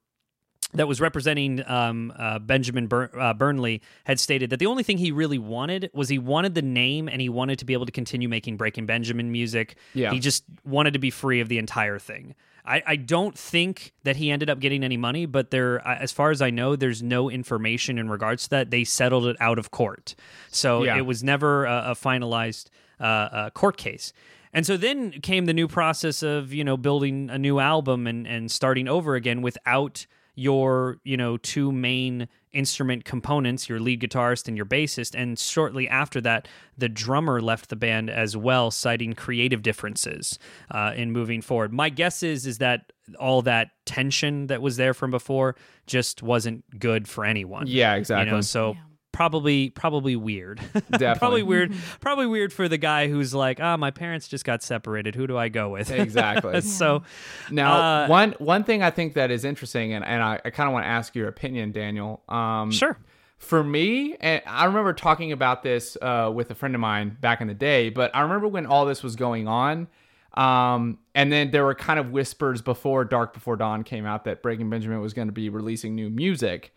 [0.74, 5.00] that was representing um, uh, Benjamin Bur- uh, Burnley had stated that the only thing
[5.00, 7.92] he really wanted was he wanted the name and he wanted to be able to
[7.92, 9.78] continue making Breaking Benjamin music.
[9.96, 10.12] Yeah.
[10.12, 12.36] He just wanted to be free of the entire thing.
[12.66, 16.32] I, I don't think that he ended up getting any money, but there, as far
[16.32, 18.70] as I know, there's no information in regards to that.
[18.72, 20.16] They settled it out of court,
[20.50, 20.98] so Yeah.
[20.98, 22.70] it was never a, a finalized
[23.00, 24.14] uh, uh, court case.
[24.52, 28.26] And so then came the new process of you know building a new album and
[28.28, 34.48] and starting over again without your you know two main instrument components your lead guitarist
[34.48, 39.14] and your bassist and shortly after that the drummer left the band as well citing
[39.14, 40.40] creative differences
[40.72, 41.72] uh, in moving forward.
[41.72, 45.56] My guess is is that all that tension that was there from before
[45.88, 47.66] just wasn't good for anyone.
[47.68, 48.32] Yeah, you exactly.
[48.32, 48.76] know so
[49.12, 51.16] probably probably weird Definitely.
[51.16, 55.16] probably weird probably weird for the guy who's like ah my parents just got separated
[55.16, 56.62] who do i go with Exactly.
[56.80, 57.04] so
[57.52, 60.68] Now, Uh, one one thing I think that is interesting, and, and I, I kind
[60.68, 62.22] of want to ask your opinion, Daniel.
[62.30, 62.98] Um, sure
[63.38, 67.42] For me, and I remember talking about this uh, with a friend of mine back
[67.42, 69.88] in the day, but I remember when all this was going on,
[70.36, 74.42] um, and then there were kind of whispers before Dark Before Dawn came out that
[74.44, 76.74] Breaking Benjamin was going to be releasing new music.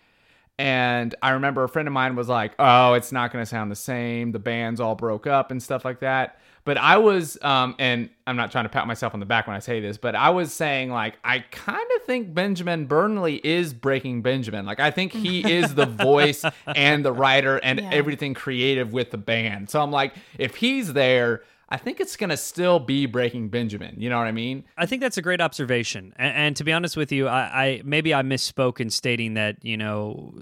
[0.63, 3.69] And I remember a friend of mine was like, "Oh, it's not going to sound
[3.71, 4.31] the same.
[4.31, 8.37] The bands all broke up and stuff like that." But I was, um, and I'm
[8.37, 10.53] not trying to pat myself on the back when I say this, but I was
[10.53, 14.65] saying like, I kind of think Benjamin Burnley is Breaking Benjamin.
[14.65, 16.45] Like, I think he is the voice
[16.77, 17.91] and the writer and Yeah.
[17.93, 19.71] everything creative with the band.
[19.71, 23.95] So I'm like, if he's there, I think it's gonna still be Breaking Benjamin.
[23.97, 24.65] You know what I mean?
[24.77, 27.83] I think that's a great observation, and, and to be honest with you, I, I
[27.83, 30.35] maybe I misspoke in stating that you know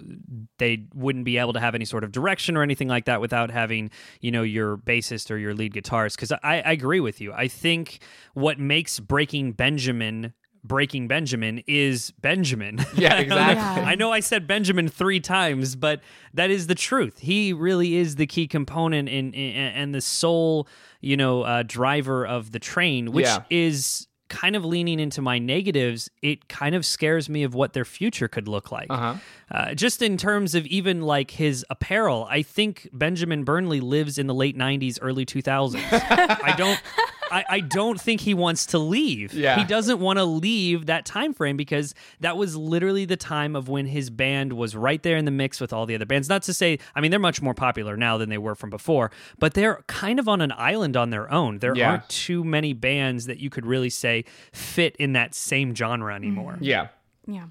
[0.58, 3.52] they wouldn't be able to have any sort of direction or anything like that without
[3.52, 6.16] having you know your bassist or your lead guitarist.
[6.16, 7.32] Because I, I agree with you.
[7.32, 8.00] I think
[8.34, 12.78] what makes Breaking Benjamin Breaking Benjamin is Benjamin.
[12.94, 13.82] Yeah, exactly.
[13.84, 16.00] I know I said Benjamin three times, but
[16.34, 17.20] that is the truth.
[17.20, 20.68] He really is the key component in, in and the sole,
[21.00, 23.42] you know, uh, driver of the train, which Yeah.
[23.48, 26.08] is kind of leaning into my negatives.
[26.22, 28.86] It kind of scares me of what their future could look like.
[28.88, 29.14] Uh-huh.
[29.50, 34.28] Uh, just in terms of even like his apparel, I think Benjamin Burnley lives in
[34.28, 35.80] the late '90s, early 2000s.
[35.90, 36.80] I don't.
[37.30, 39.32] I, I don't think he wants to leave.
[39.32, 39.56] Yeah.
[39.58, 43.68] He doesn't want to leave that time frame because that was literally the time of
[43.68, 46.28] when his band was right there in the mix with all the other bands.
[46.28, 49.10] Not to say, I mean, they're much more popular now than they were from before,
[49.38, 51.58] but they're kind of on an island on their own.
[51.58, 51.90] There Yeah.
[51.90, 56.54] aren't too many bands that you could really say fit in that same genre anymore.
[56.54, 56.64] Mm-hmm.
[56.64, 56.88] Yeah.
[57.26, 57.44] Yeah.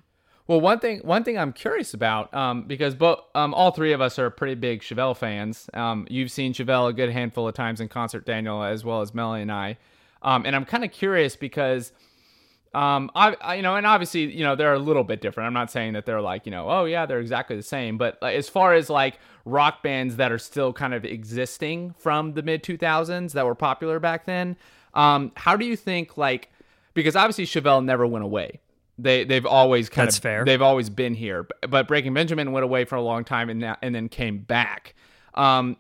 [0.50, 4.02] Well, one thing one thing I'm curious about, um, because both um, all three of
[4.02, 5.70] us are pretty big Chevelle fans.
[5.76, 9.14] Um, you've seen Chevelle a good handful of times in concert, Daniel, as well as
[9.14, 9.78] Melanie and I.
[10.24, 11.92] Um, and I'm kind of curious because,
[12.74, 15.46] um, I, I you know, and obviously you know they're a little bit different.
[15.46, 18.00] I'm not saying that they're like you know, oh yeah, they're exactly the same.
[18.00, 22.42] But as far as like rock bands that are still kind of existing from the
[22.42, 24.58] mid 2000s that were popular back then,
[24.96, 26.50] um, how do you think like
[26.96, 28.62] because obviously Chevelle never went away.
[29.02, 30.46] They they've always kind That's of fair.
[30.46, 31.44] they've always been here.
[31.44, 34.40] But- But Breaking Benjamin went away for a long time and now, and then came
[34.40, 34.96] back.
[35.36, 35.78] Um,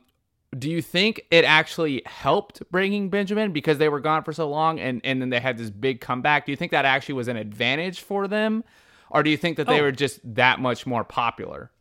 [0.58, 4.79] do you think it actually helped Breaking Benjamin because they were gone for so long
[4.79, 6.45] and and then they had this big comeback?
[6.45, 8.63] Do you think that actually was an advantage for them,
[9.12, 9.84] or do you think that they Oh.
[9.84, 11.71] were just that much more popular?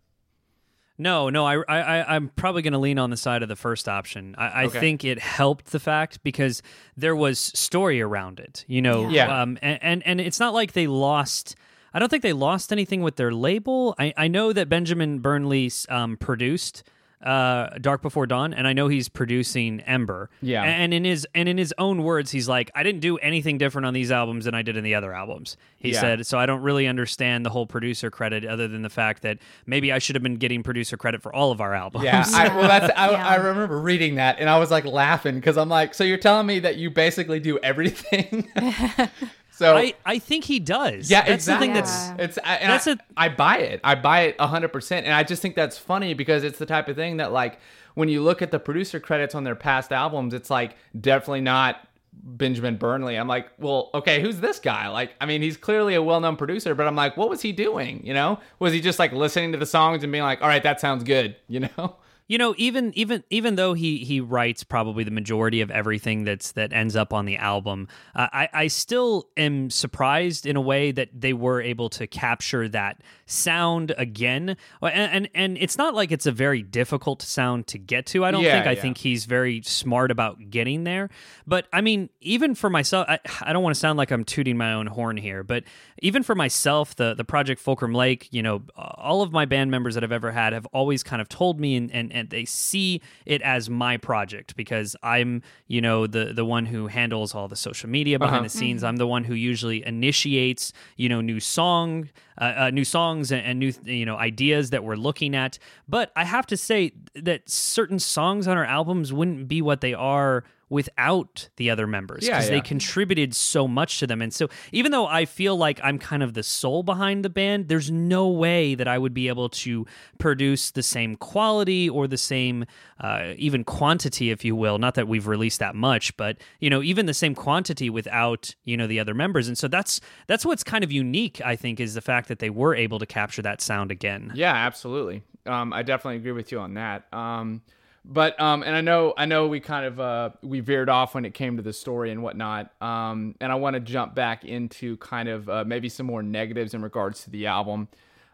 [0.99, 3.57] No, no, I, I, I- I'm probably going to lean on the side of the
[3.57, 4.35] first option.
[4.37, 4.81] I, I Okay.
[4.81, 6.61] think it helped the fact because
[6.97, 9.09] there was story around it, you know.
[9.09, 9.43] Yeah.
[9.43, 11.55] Um, and, and and it's not like they lost.
[11.95, 13.95] I don't think they lost anything with their label.
[13.99, 16.83] I, I know that Benjamin Burnley um, produced
[17.23, 20.31] uh, Dark Before Dawn, and I know he's producing Ember.
[20.41, 20.63] Yeah.
[20.63, 23.87] And in his and in his own words, he's like, I didn't do anything different
[23.87, 25.57] on these albums than I did in the other albums.
[25.79, 26.01] He Yeah.
[26.01, 29.39] said, so I don't really understand the whole producer credit, other than the fact that
[29.67, 32.05] maybe I should have been getting producer credit for all of our albums.
[32.05, 33.29] Yeah, I, well, that's I, Yeah.
[33.29, 36.47] I remember reading that and I was like laughing because I'm like, so you're telling
[36.47, 38.49] me that you basically do everything?
[39.59, 41.11] so I, I think he does.
[41.11, 41.69] Yeah, that's exactly.
[41.69, 42.25] the thing that's Yeah.
[42.25, 43.81] It's I, and That's I, a- I buy it.
[43.83, 46.89] I buy it hundred percent, and I just think that's funny because it's the type
[46.89, 47.59] of thing that like
[47.95, 51.87] when you look at the producer credits on their past albums, it's like definitely not
[52.13, 53.17] Benjamin Burnley.
[53.17, 54.89] I'm like, well, okay, who's this guy?
[54.89, 57.53] Like, I mean, he's clearly a well known producer, but I'm like, what was he
[57.53, 58.01] doing?
[58.05, 60.63] You know, was he just like listening to the songs and being like, all right,
[60.63, 61.37] that sounds good?
[61.49, 61.97] You know?
[62.29, 66.53] You know even even even though he he writes probably the majority of everything that's
[66.53, 70.93] that ends up on the album uh, i i still am surprised in a way
[70.93, 74.57] that they were able to capture that sound again.
[74.83, 78.25] And and, and it's not like it's a very difficult sound to get to.
[78.25, 78.81] I don't yeah, think i yeah.
[78.81, 81.11] think he's very smart about getting there.
[81.47, 84.57] But i mean even for myself i, I don't want to sound like i'm tooting
[84.57, 85.65] my own horn here but
[86.01, 89.95] even for myself the the project fulcrum lake you know all of my band members
[89.95, 93.01] that i've ever had have always kind of told me and and and they see
[93.25, 97.57] it as my project because I'm, you know, the the one who handles all the
[97.57, 98.43] social media behind uh-huh.
[98.45, 98.81] the scenes.
[98.81, 98.89] Mm-hmm.
[98.89, 103.45] I'm the one who usually initiates, you know, new song, uh, uh, new songs and,
[103.45, 105.59] and new, you know, ideas that we're looking at.
[105.89, 109.95] But I have to say that certain songs on our albums wouldn't be what they
[109.95, 112.61] are without the other members because yeah, yeah.
[112.61, 114.21] they contributed so much to them.
[114.21, 117.69] And so, even though I feel like I'm kind of the soul behind the band,
[117.69, 119.87] there's no way that I would be able to
[120.19, 122.67] produce the same quality or the same,
[123.01, 124.79] uh, even quantity, if you will.
[124.79, 128.77] Not that we've released that much, but you know, even the same quantity without you
[128.77, 129.49] know the other members.
[129.49, 132.51] And so that's that's what's kind of unique, I think, is the fact that they
[132.51, 134.33] were able to capture that sound again.
[134.35, 135.23] Yeah, absolutely.
[135.47, 137.07] Um, I definitely agree with you on that.
[137.13, 137.63] Um,
[138.05, 141.25] but um, and I know I know we kind of uh, we veered off when
[141.25, 142.73] it came to the story and whatnot.
[142.83, 146.75] Um, and I want to jump back into kind of uh, maybe some more negatives
[146.75, 147.89] in regards to the album.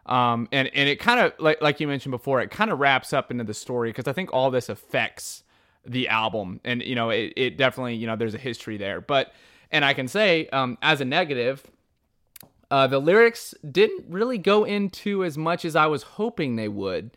[0.05, 3.11] Um, and and it kind of like like you mentioned before, it kind of wraps
[3.11, 5.43] up into the story because I think all this affects
[5.85, 9.01] the album, and you know it, it definitely you know there's a history there.
[9.01, 9.33] But
[9.71, 11.63] and I can say um, as a negative,
[12.71, 17.11] uh, the lyrics didn't really go into as much as I was hoping they would.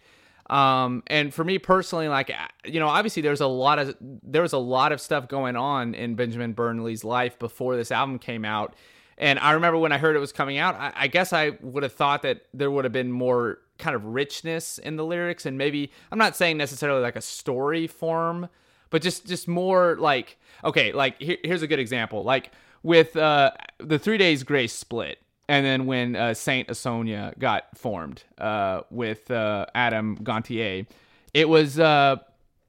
[0.50, 2.32] Um, and for me personally, like
[2.64, 5.94] you know, obviously there's a lot of there was a lot of stuff going on
[5.94, 8.74] in Benjamin Burnley's life before this album came out.
[9.18, 11.82] And I remember when I heard it was coming out, I, I guess I would
[11.82, 15.58] have thought that there would have been more kind of richness in the lyrics, and
[15.58, 18.48] maybe I'm not saying necessarily like a story form,
[18.90, 23.50] but just just more like okay, like here, here's a good example, like with uh,
[23.78, 29.30] the Three Days Grace split and then when uh, Saint Asonia got formed uh, with
[29.30, 30.86] uh, Adam Gontier,
[31.32, 32.16] it was uh,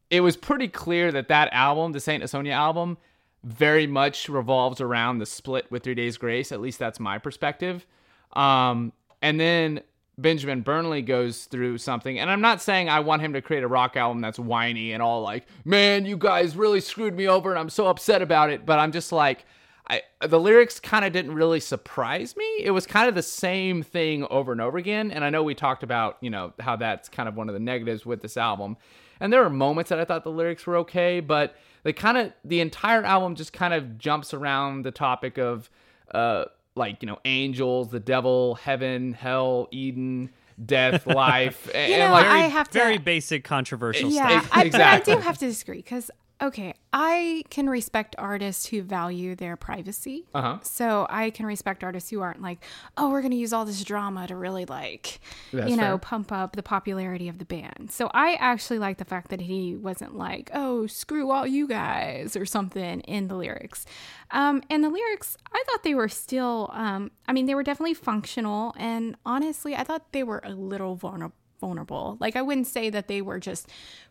[0.09, 2.97] it was pretty clear that that album, the Saint Asonia album,
[3.43, 6.51] very much revolves around the split with Three Days Grace.
[6.51, 7.85] At least that's my perspective.
[8.33, 9.81] Um, and then
[10.17, 13.67] Benjamin Burnley goes through something, and I'm not saying I want him to create a
[13.67, 17.59] rock album that's whiny and all like, man, you guys really screwed me over, and
[17.59, 18.65] I'm so upset about it.
[18.65, 19.45] But I'm just like
[19.89, 22.45] I the lyrics kind of didn't really surprise me.
[22.59, 25.11] It was kind of the same thing over and over again.
[25.11, 27.59] And I know we talked about, you know, how that's kind of one of the
[27.59, 28.77] negatives with this album.
[29.19, 32.33] And there were moments that I thought the lyrics were okay, but they kind of
[32.45, 35.69] the entire album just kind of jumps around the topic of
[36.13, 40.29] uh like, you know, angels, the devil, heaven, hell, Eden,
[40.63, 44.49] death, life, and, know, like I have to, very basic controversial yeah, stuff.
[44.51, 45.13] I, exactly.
[45.13, 46.09] but I do have to disagree because
[46.41, 50.25] okay, I can respect artists who value their privacy.
[50.33, 50.59] Uh-huh.
[50.63, 52.63] So I can respect artists who aren't like,
[52.97, 55.19] oh, we're going to use all this drama to really like,
[55.51, 55.97] That's you know, fair.
[55.97, 57.91] pump up the popularity of the band.
[57.91, 62.35] So I actually like the fact that he wasn't like, oh, screw all you guys
[62.35, 63.85] or something in the lyrics.
[64.31, 67.95] Um, and the lyrics, I thought they were still, um, I mean, they were definitely
[67.95, 68.73] functional.
[68.77, 72.17] And honestly, I thought they were a little vulnerable vulnerable.
[72.19, 73.69] Like I wouldn't say that they were just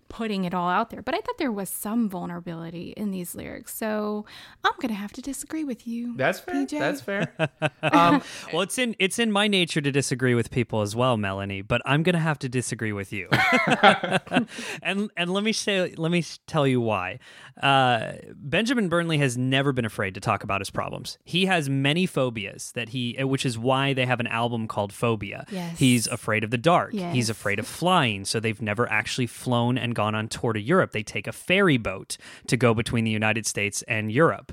[0.09, 1.03] putting it all out there.
[1.03, 3.75] But I thought there was some vulnerability in these lyrics.
[3.75, 4.25] So
[4.64, 6.16] I'm gonna have to disagree with you.
[6.16, 6.55] That's fair.
[6.55, 6.79] PJ.
[6.79, 7.33] That's fair.
[7.83, 11.62] um, well, it's in it's in my nature to disagree with people as well, Melanie.
[11.62, 13.29] But I'm gonna have to disagree with you.
[14.83, 17.18] and and let me say let me tell you why.
[17.62, 21.18] Uh, Benjamin Burnley has never been afraid to talk about his problems.
[21.25, 25.44] He has many phobias that he, which is why they have an album called Phobia.
[25.51, 25.79] Yes.
[25.79, 26.90] He's afraid of the dark.
[26.92, 27.14] Yes.
[27.14, 30.93] He's afraid of flying, so they've never actually flown and gone on tour to Europe.
[30.93, 34.53] They take a ferry boat to go between the United States and Europe.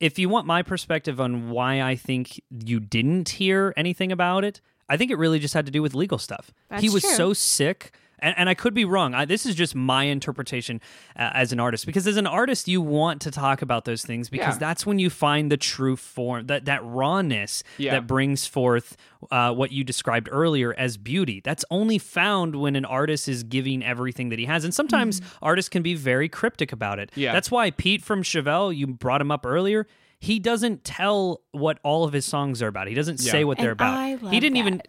[0.00, 4.60] If you want my perspective on why I think you didn't hear anything about it,
[4.88, 6.50] I think it really just had to do with legal stuff.
[6.68, 7.14] That's he was true.
[7.14, 9.14] so sick and, and I could be wrong.
[9.14, 10.80] I, this is just my interpretation
[11.16, 14.28] uh, as an artist because as an artist, you want to talk about those things
[14.28, 14.58] because yeah.
[14.58, 17.92] that's when you find the true form that that rawness yeah.
[17.92, 18.96] that brings forth
[19.30, 21.40] uh, what you described earlier as beauty.
[21.42, 25.44] That's only found when an artist is giving everything that he has, and sometimes mm-hmm.
[25.44, 27.10] artists can be very cryptic about it.
[27.14, 27.32] Yeah.
[27.32, 29.86] that's why Pete from Chevelle, you brought him up earlier
[30.20, 32.86] he doesn't tell what all of his songs are about.
[32.88, 33.32] He doesn't yeah.
[33.32, 34.20] say what they're about.
[34.30, 34.58] he didn't that.
[34.58, 34.82] even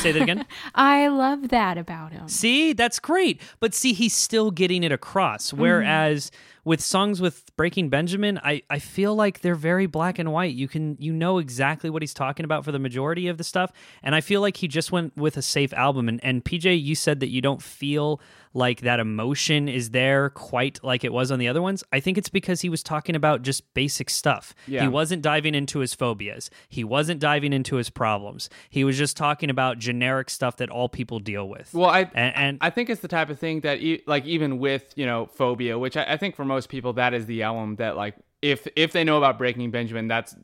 [0.00, 0.44] Say that again.
[0.74, 2.28] I love that about him.
[2.28, 3.40] See, that's great.
[3.60, 5.50] But see, he's still getting it across.
[5.50, 5.60] Mm-hmm.
[5.60, 6.30] Whereas
[6.64, 10.54] with songs with Breaking Benjamin, I, I feel like they're very black and white.
[10.54, 13.72] You can you know exactly what he's talking about for the majority of the stuff.
[14.02, 16.08] And I feel like he just went with a safe album.
[16.08, 18.20] And and PJ, you said that you don't feel
[18.54, 21.82] like that emotion is there quite like it was on the other ones.
[21.92, 24.54] I think it's because he was talking about just basic stuff.
[24.66, 24.82] Yeah.
[24.82, 26.50] He wasn't diving into his phobias.
[26.68, 28.50] He wasn't diving into his problems.
[28.68, 31.72] He was just talking about generic stuff that all people deal with.
[31.72, 34.58] Well, I and, and I think it's the type of thing that, e- like, even
[34.58, 37.76] with you know phobia, which I, I think for most people that is the album
[37.76, 40.34] that, like, if if they know about Breaking Benjamin, that's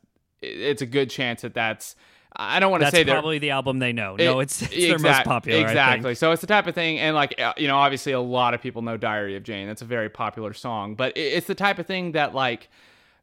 [0.41, 1.95] it's a good chance that that's.
[2.35, 4.15] I don't want to say they're probably the album they know.
[4.15, 5.59] no, It- it's, it's their most popular.
[5.61, 6.15] Exactly.
[6.15, 8.61] So it's the type of thing, and like uh, you know, obviously a lot of
[8.61, 11.85] people know "Diary of Jane." That's a very popular song, but it's the type of
[11.87, 12.69] thing that like.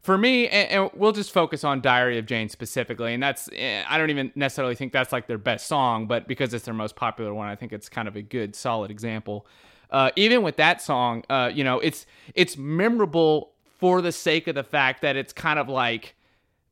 [0.03, 3.83] For me, and, and we'll just focus on "Diary of Jane" specifically, and that's eh,
[3.89, 6.95] I don't even necessarily think that's like their best song, but because it's their most
[6.95, 9.49] popular one, I think it's kind of a good, solid example.
[9.91, 13.51] Uh, even with that song, uh, you know, it's it's memorable
[13.81, 16.15] for the sake of the fact that it's kind of like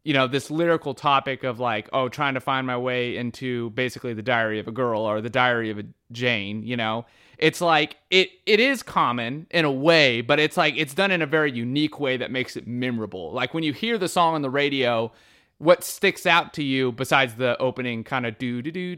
[0.05, 4.14] you know this lyrical topic of like oh trying to find my way into basically
[4.14, 7.05] the diary of a girl or the diary of a jane you know?
[7.36, 11.20] It's like it it is common in a way but it's like it's done in
[11.20, 13.32] a very unique way that makes it memorable.
[13.32, 15.11] Like when you hear the song on the radio
[15.59, 18.96] what sticks out to you besides the opening kind of do do do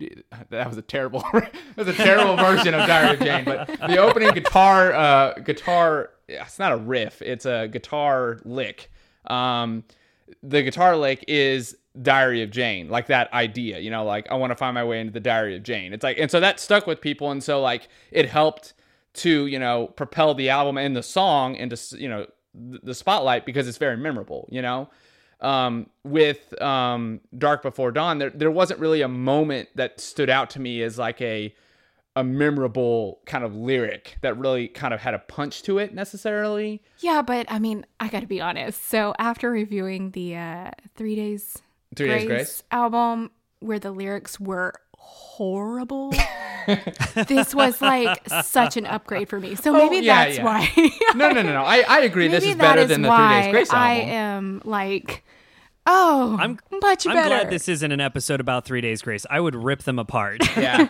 [0.50, 3.98] that was a terrible that was a terrible version of diary of jane but the
[3.98, 8.90] opening guitar uh guitar it's not a riff it's a guitar lick.
[9.26, 9.84] Um
[10.42, 14.50] the guitar lick is Diary of Jane, like that idea, you know, like I want
[14.50, 15.92] to find my way into the Diary of Jane.
[15.92, 18.74] It's like, and so that stuck with people, and so like it helped
[19.14, 23.68] to you know propel the album and the song into you know the spotlight because
[23.68, 24.88] it's very memorable, you know.
[25.40, 30.50] Um, with um, Dark Before Dawn, there there wasn't really a moment that stood out
[30.50, 31.54] to me as like a
[32.16, 36.82] a memorable kind of lyric that really kind of had a punch to it necessarily.
[37.00, 38.88] Yeah, but I mean, I got to be honest.
[38.88, 41.58] So after reviewing the uh, Three Days
[41.94, 42.62] Three Days Grace.
[42.72, 46.12] album, where the lyrics were horrible,
[47.28, 49.54] this was like such an upgrade for me.
[49.54, 50.44] So maybe Oh, yeah, that's yeah.
[50.44, 50.90] why.
[51.14, 51.62] No, no, no, no.
[51.64, 52.28] I, I agree.
[52.28, 53.82] maybe this is better than the Three Days Grace album.
[53.82, 55.24] I am like,
[55.86, 57.28] oh, I'm- much I'm better.
[57.28, 59.24] glad this isn't an episode about Three Days Grace.
[59.30, 60.40] I would rip them apart.
[60.56, 60.88] yeah,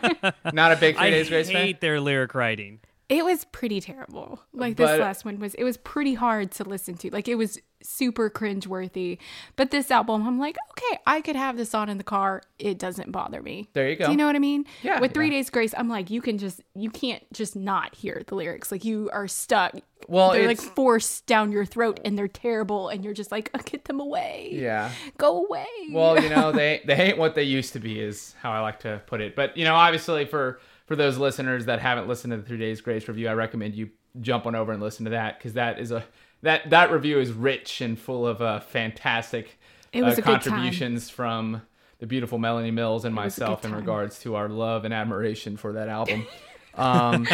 [0.52, 1.56] not a big Three I Days Grace fan.
[1.62, 2.80] hate their lyric writing.
[3.08, 4.40] It was pretty terrible.
[4.52, 7.10] Like But- this last one was it was pretty hard to listen to.
[7.10, 9.18] Like it was super cringeworthy.
[9.56, 12.42] But this album, I'm like, okay, I could have this on in the car.
[12.58, 13.68] It doesn't bother me.
[13.72, 14.06] There you go.
[14.06, 14.64] Do you know what I mean?
[14.82, 15.34] Yeah, With Three yeah.
[15.34, 18.70] Days Grace, I'm like, you can just you can't just not hear the lyrics.
[18.70, 19.74] Like you are stuck.
[20.08, 23.60] Well, they're like forced down your throat and they're terrible and you're just like, oh,
[23.64, 24.50] get them away.
[24.52, 24.90] Yeah.
[25.18, 25.66] Go away.
[25.90, 28.80] Well, you know, they they ain't what they used to be, is how I like
[28.80, 29.34] to put it.
[29.34, 32.80] But you know, obviously for for those listeners that haven't listened to the Three Days
[32.80, 35.90] Grace review, I recommend you jump on over and listen to that because that is
[35.90, 36.04] a
[36.42, 39.58] that that review is rich and full of uh, fantastic
[39.92, 40.40] It uh, a good time.
[40.40, 41.62] contributions from
[41.98, 45.72] the beautiful Melanie Mills and a myself in regards to our love and admiration for
[45.74, 46.26] that album.
[46.74, 47.26] um,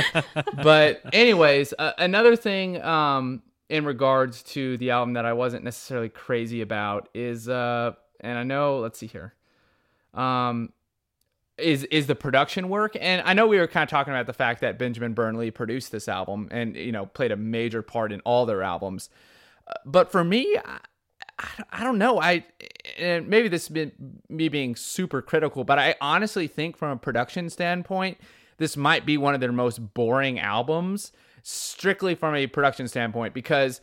[0.62, 6.08] but anyways, uh, another thing um, in regards to the album that I wasn't necessarily
[6.08, 9.34] crazy about is, uh, and I know, let's see here,
[10.14, 10.72] um,
[11.62, 14.32] is is the production work, and I know we were kind of talking about the
[14.32, 18.20] fact that Benjamin Burnley produced this album and you know played a major part in
[18.20, 19.08] all their albums,
[19.66, 20.56] Uh, but for me.
[20.64, 20.78] I,
[21.70, 22.20] I don't- know.
[22.20, 22.44] I
[22.98, 23.90] and maybe this been
[24.28, 28.18] me being super critical, but I honestly think from a production standpoint,
[28.58, 31.10] this might be one of their most boring albums,
[31.42, 33.80] strictly from a production standpoint, because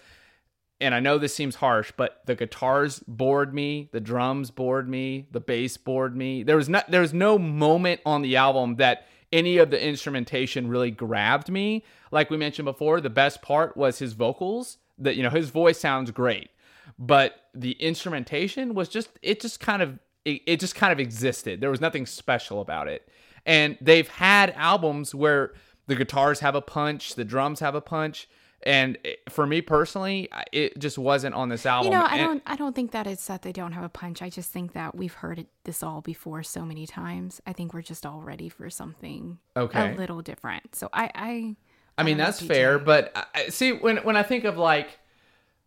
[0.82, 5.27] and I know this seems harsh, but the guitars bored me, the drums bored me,
[5.32, 6.43] the bass bored me.
[6.43, 10.67] There was not there was no moment on the album that any of the instrumentation
[10.67, 11.84] really grabbed me.
[12.11, 14.77] Like we mentioned before, the best part was his vocals.
[14.97, 16.49] That you know, his voice sounds great,
[16.97, 21.61] but the instrumentation was just it just kind of it, it just kind of existed.
[21.61, 23.07] There was nothing special about it.
[23.45, 25.53] And they've had albums where
[25.88, 28.27] the guitars have a punch, the drums have a punch,
[28.64, 28.97] and
[29.30, 31.91] for me personally, it just wasn't on this album.
[31.91, 33.89] You know, I And- don't I don't think that it's that they don't have a
[33.89, 34.22] punch.
[34.22, 37.41] I just think that we've heard it, this all before so many times.
[37.47, 39.93] I think we're just all ready for something Okay.
[39.93, 40.76] a little different.
[40.76, 41.55] So I I
[41.97, 44.99] I mean, don't that's fair, but I, I- see, when when I think of like,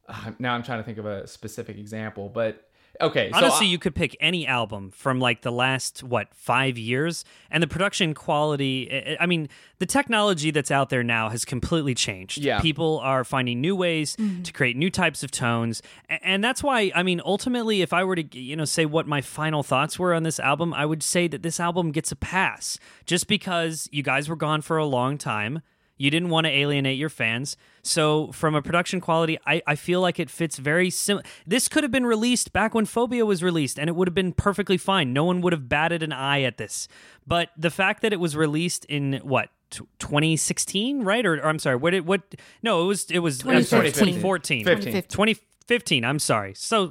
[0.39, 2.69] now I'm trying to think of a specific example, but
[3.01, 3.31] okay.
[3.31, 7.25] So Honestly, I- you could pick any album from like the last what five years,
[7.51, 8.91] and the production quality.
[8.93, 12.39] I- I mean, the technology that's out there now has completely changed.
[12.39, 12.61] Yeah.
[12.61, 14.43] people are finding new ways mm-hmm.
[14.43, 16.93] to create new types of tones, and that's why.
[16.95, 20.15] I mean, ultimately, if I were to you know say what my final thoughts were
[20.15, 24.03] on this album, I would say that this album gets a pass just because you
[24.03, 25.63] guys were gone for a long time.
[25.97, 27.57] You didn't want to alienate your fans.
[27.83, 31.25] So, from a production quality, I, I feel like it fits very similar.
[31.47, 34.33] This could have been released back when Phobia was released, and it would have been
[34.33, 35.13] perfectly fine.
[35.13, 36.89] No one would have batted an eye at this.
[37.27, 39.51] But the fact that it was released in what?
[40.01, 43.63] 2016 right or, or i'm sorry what it what no it was it was I'm
[43.63, 44.65] sorry, 2015.
[44.65, 45.03] 2014 15.
[45.05, 46.89] 2015 i'm sorry so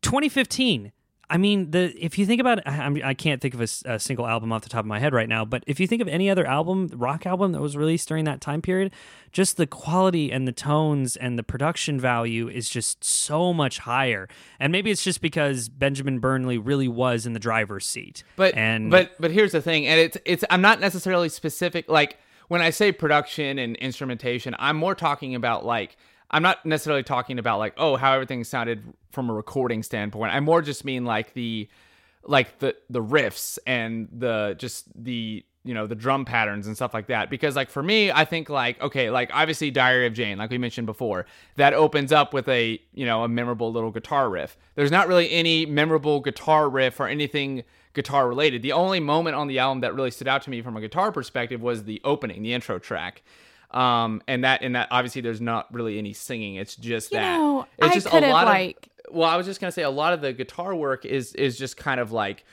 [0.00, 0.92] 2015
[1.30, 4.26] i mean the if you think about it I, I'm- can't think of a single
[4.26, 6.28] album off the top of my head right now but if you think of any
[6.28, 8.92] other album rock album that was released during that time period
[9.32, 14.28] just the quality and the tones and the production value is just so much higher
[14.60, 18.90] and maybe it's just because benjamin burnley really was in the driver's seat But and
[18.90, 21.88] but but here's the thing, and it's it's I'm not necessarily specific.
[21.88, 22.18] Like
[22.48, 25.96] when I say production and instrumentation, I'm more talking about like
[26.34, 28.82] I'm not necessarily talking about like oh how everything sounded
[29.12, 30.34] from a recording standpoint.
[30.34, 31.68] I more just mean like the
[32.24, 36.92] like the the riffs and the just the you know the drum patterns and stuff
[36.92, 37.30] like that.
[37.30, 40.58] Because like for me i think like okay like obviously diary of jane like we
[40.58, 41.24] mentioned before
[41.54, 44.56] that opens up with a you know a memorable little guitar riff.
[44.74, 47.62] There's not really any memorable guitar riff or anything
[47.92, 48.62] guitar related.
[48.62, 51.12] The only moment on the album that really stood out to me from a guitar
[51.12, 53.22] perspective was the opening the intro track
[53.74, 56.54] um and that and that obviously there's not really any singing.
[56.56, 57.36] It's just You that.
[57.38, 59.70] know, it's I just could a have, lot like- of well i was just gonna
[59.70, 62.44] say a lot of the guitar work is is just kind of like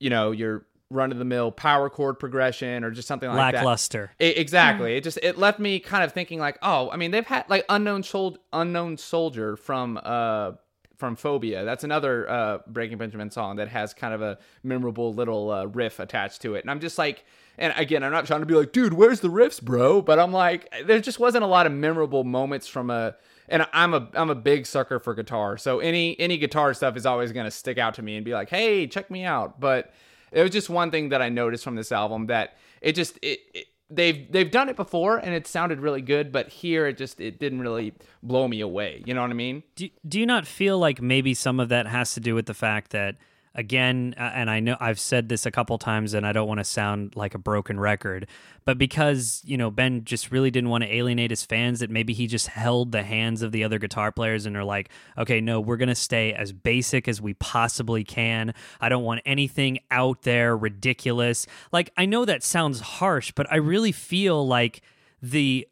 [0.00, 3.58] you know your run of the mill power chord progression or just something like that.
[3.58, 4.10] Lackluster.
[4.18, 4.96] I- exactly.
[4.96, 7.66] It just it left me kind of thinking like, oh, I mean, they've had like
[7.68, 10.52] unknown sol- unknown soldier from uh
[10.98, 11.64] from Phobia.
[11.64, 16.00] That's another uh Breaking Benjamin song that has kind of a memorable little uh, riff
[16.00, 16.62] attached to it.
[16.64, 17.24] And I'm just like,
[17.56, 20.02] and again, I'm not trying to be like, dude, where's the riffs, bro?
[20.02, 23.16] But I'm like, there just wasn't a lot of memorable moments from a.
[23.50, 27.06] And I'm a I'm a big sucker for guitar, so any any guitar stuff is
[27.06, 29.58] always gonna stick out to me and be like, hey, check me out.
[29.58, 29.90] But
[30.32, 33.40] it was just one thing that I noticed from this album that it just it,
[33.54, 37.20] it they've they've done it before and it sounded really good, but here it just
[37.20, 39.02] it didn't really blow me away.
[39.06, 39.62] You know what I mean?
[39.74, 42.54] do, do you not feel like maybe some of that has to do with the
[42.54, 43.16] fact that
[43.54, 46.58] again uh, and i know i've said this a couple times and i don't want
[46.58, 48.26] to sound like a broken record
[48.64, 52.12] but because you know ben just really didn't want to alienate his fans that maybe
[52.12, 55.60] he just held the hands of the other guitar players and are like okay no
[55.60, 58.54] we're going to stay as basic as we possibly can.
[58.80, 61.46] I don't want anything out there ridiculous.
[61.72, 64.82] Like i know that sounds harsh but i really feel like
[65.22, 65.66] the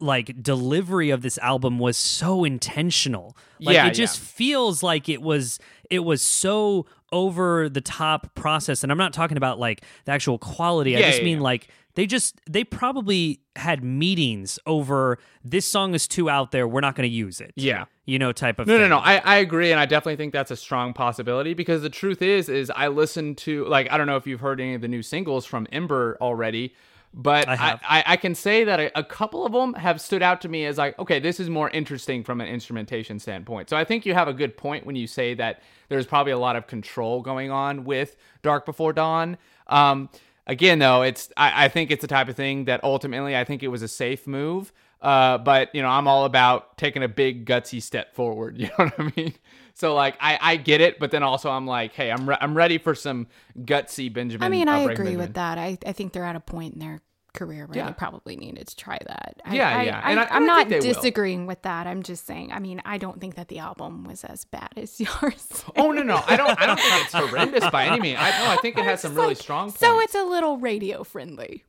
[0.00, 4.26] like delivery of this album was so intentional like Yeah, it just yeah.
[4.26, 5.58] feels like it was
[5.90, 10.38] it was so over the top process and i'm not talking about like the actual
[10.38, 15.94] quality Yeah, i just mean like they just they probably had meetings over this song
[15.94, 17.86] is too out there we're not going to use it Yeah.
[18.04, 18.90] you know type of No, no, thing.
[18.90, 18.98] no.
[18.98, 22.48] I, I agree, and I definitely think that's a strong possibility because the truth is,
[22.48, 25.02] is I listened to like I don't know if you've heard any of the new
[25.02, 26.72] singles from Ember already,
[27.14, 28.04] but I I.
[28.06, 30.78] I, can say that a, a couple of them have stood out to me as
[30.78, 33.70] like, okay, this is more interesting from an instrumentation standpoint.
[33.70, 36.38] So I think you have a good point when you say that there's probably a
[36.38, 39.38] lot of control going on with Dark Before Dawn.
[39.66, 40.10] Um,
[40.46, 43.62] again, though, it's I, I think it's the type of thing that ultimately I think
[43.62, 44.72] it was a safe move.
[45.00, 48.58] Uh, but you know, I'm all about taking a big gutsy step forward.
[48.58, 49.34] You know what I mean?
[49.78, 52.56] So like, I, I get it, but then also I'm like, hey, I'm re- I'm
[52.56, 53.28] ready for some
[53.60, 54.44] gutsy Benjamin.
[54.44, 55.18] I mean, I agree Benjamin.
[55.18, 55.56] with that.
[55.56, 57.00] I, I think they're at a point in their
[57.32, 57.86] career where Yeah.
[57.86, 59.40] they probably needed to try that.
[59.44, 60.02] I, Yeah, I, yeah.
[60.04, 60.94] And I- I'm and not they will.
[60.94, 61.86] disagreeing with that.
[61.86, 62.50] I'm just saying.
[62.52, 65.64] I mean, I don't think that the album was as bad as yours.
[65.76, 68.18] Oh no, no, I don't I don't think it's horrendous by any means.
[68.20, 69.66] I no, I think it has some It's really like- strong.
[69.68, 69.78] Points.
[69.78, 71.62] So it's a little radio friendly.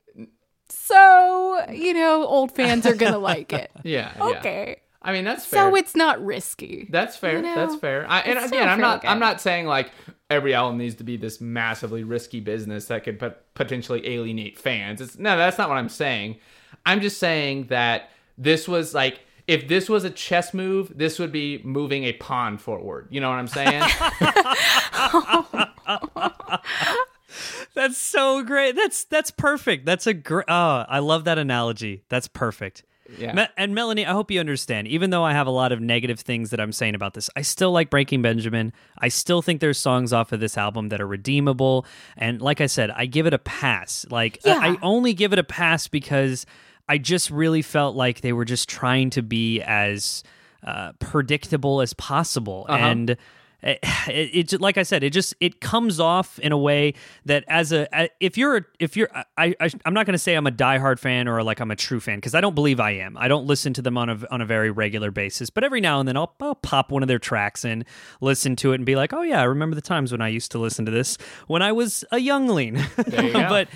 [0.69, 3.69] So you know, old fans are gonna like it.
[3.83, 4.75] yeah, yeah.
[5.01, 5.11] Okay.
[5.11, 5.69] I mean that's fair.
[5.69, 6.87] So it's not risky.
[6.89, 7.37] That's fair.
[7.37, 8.05] You know, That's fair.
[8.09, 9.01] I, and it's again, I'm not.
[9.01, 9.91] fairly I'm not saying like
[10.29, 15.01] every album needs to be this massively risky business that could pot- potentially alienate fans.
[15.01, 16.37] It's no, that's not what I'm saying.
[16.85, 21.31] I'm just saying that this was like if this was a chess move, this would
[21.31, 23.07] be moving a pawn forward.
[23.09, 23.83] You know what I'm saying?
[27.73, 28.75] That's so great.
[28.75, 29.85] That's that's perfect.
[29.85, 30.45] That's a great.
[30.47, 32.03] Oh, I love that analogy.
[32.09, 32.83] That's perfect.
[33.17, 33.33] Yeah.
[33.33, 34.87] Me- and Melanie, I hope you understand.
[34.87, 37.41] Even though I have a lot of negative things that I'm saying about this, I
[37.41, 38.73] still like Breaking Benjamin.
[38.97, 41.85] I still think there's songs off of this album that are redeemable.
[42.17, 44.05] And like I said, I give it a pass.
[44.09, 46.45] Like I- I only give it a pass because
[46.87, 50.23] I just really felt like they were just trying to be as
[50.63, 52.65] uh, predictable as possible.
[52.67, 52.83] Uh-huh.
[52.85, 53.17] And
[53.61, 53.75] Eh,
[54.07, 56.93] it, it, it, like I said, it just it comes off in a way
[57.25, 60.47] that as a if you're if you're I, I am not going to say I'm
[60.47, 63.17] a diehard fan or like I'm a true fan because I don't believe I am.
[63.17, 65.99] I don't listen to them on a on a very regular basis, but every now
[65.99, 67.83] and then I'll, I'll pop one of their tracks and
[68.21, 70.51] listen to it and be like, oh yeah, I remember the times when I used
[70.51, 72.79] to listen to this when I was a youngling.
[72.95, 73.67] but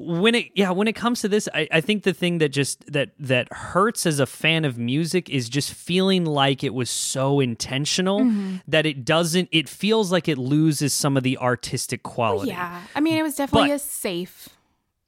[0.00, 2.90] when it yeah when it comes to this I, I think the thing that just
[2.92, 7.40] that that hurts as a fan of music is just feeling like it was so
[7.40, 8.56] intentional mm-hmm.
[8.68, 12.50] that it doesn't it feels like it loses some of the artistic quality.
[12.50, 12.82] yeah.
[12.94, 14.48] I mean it was definitely but, a safe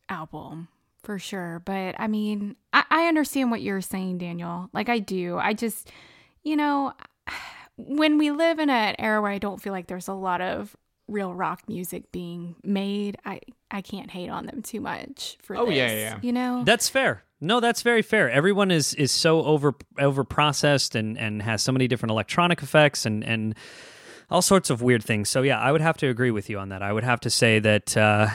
[0.08, 0.68] album
[1.02, 1.62] for sure.
[1.64, 4.70] But i mean I, I understand what you're saying daniel.
[4.72, 5.38] Like i do.
[5.38, 5.90] I just
[6.42, 6.94] you know
[7.76, 10.76] when we live in an era where i don't feel like there's a lot of
[11.10, 13.40] real rock music being made, I
[13.70, 15.76] I can't hate on them too much for oh, this.
[15.76, 16.18] yeah, yeah.
[16.22, 16.62] You know?
[16.64, 17.24] That's fair.
[17.40, 18.30] No, that's very fair.
[18.30, 23.06] Everyone is is so over over processed and and has so many different electronic effects
[23.06, 23.54] and and
[24.30, 25.28] all sorts of weird things.
[25.28, 26.82] So yeah, I would have to agree with you on that.
[26.82, 28.28] I would have to say that uh,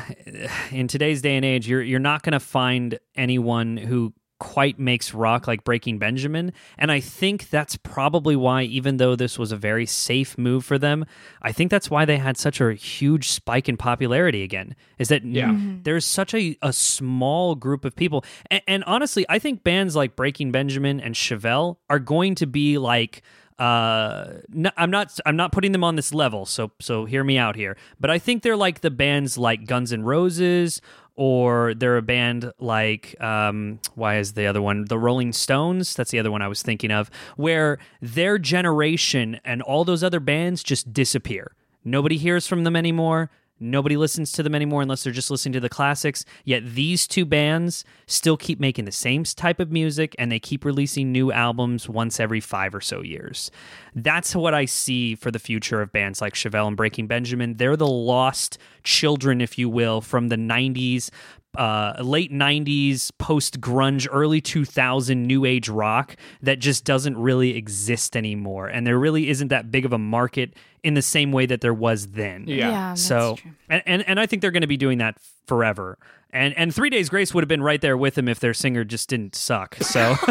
[0.71, 5.13] in today's day and age, you're you're not going to find anyone who quite makes
[5.13, 6.51] rock like Breaking Benjamin.
[6.77, 10.77] And I think that's probably why, even though this was a very safe move for
[10.77, 11.05] them,
[11.41, 14.75] I think that's why they had such a huge spike in popularity again.
[14.97, 15.49] Is that yeah.
[15.49, 15.83] Mm-hmm.
[15.83, 18.25] there's such a, a small group of people.
[18.51, 22.77] And, and honestly, I think bands like Breaking Benjamin and Chevelle are going to be
[22.77, 23.21] like
[23.57, 27.37] uh no, i'm not i'm not putting them on this level so so hear me
[27.37, 30.81] out here but i think they're like the bands like guns n' roses
[31.15, 34.85] or they're a band like um, why is the other one?
[34.85, 35.95] The rolling stones?
[35.95, 40.19] That's the other one i was thinking of where their generation and all those other
[40.19, 41.55] bands just disappear.
[41.83, 43.29] Nobody hears from them anymore
[43.59, 46.25] Nobody listens to them anymore unless they're just listening to the classics.
[46.43, 50.65] Yet these two bands still keep making the same type of music and they keep
[50.65, 53.51] releasing new albums once every five or so years.
[53.95, 57.55] That's what I see for the future of bands like Chevelle and Breaking Benjamin.
[57.55, 61.09] They're the lost children, if you will, from the 90s
[61.57, 68.15] uh, late 90s post grunge early 2000 new age rock that just doesn't really exist
[68.15, 68.67] anymore.
[68.67, 70.53] And there really isn't that big of a market
[70.83, 72.45] in the same way that there was then.
[72.47, 73.37] Yeah, yeah so
[73.69, 75.97] and, and and i think they're going to be doing that forever.
[76.31, 78.83] And and three days grace would have been right there with them if their singer
[78.83, 80.15] just didn't suck so.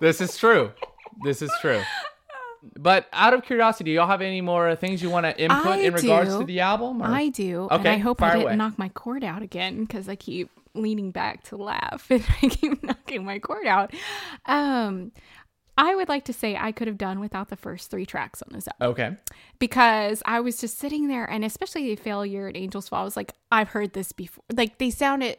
[0.00, 0.70] This is true.
[1.24, 1.82] This is true
[2.76, 5.78] but out of curiosity, do y'all have any more things you want to input I
[5.78, 7.02] in regards to the album?
[7.02, 7.06] Or?
[7.06, 7.68] I do.
[7.70, 8.56] Okay, and I hope I didn't away.
[8.56, 12.82] knock my cord out again because I keep leaning back to laugh and I keep
[12.82, 13.94] knocking my cord out.
[14.46, 15.12] Um,
[15.76, 18.48] I would like to say I could have done without the first three tracks on
[18.52, 18.92] this album.
[18.92, 19.16] Okay.
[19.60, 23.16] Because I was just sitting there, and especially the Failure and Angels Fall, I was
[23.16, 24.42] like, I've heard this before.
[24.52, 25.36] Like they sounded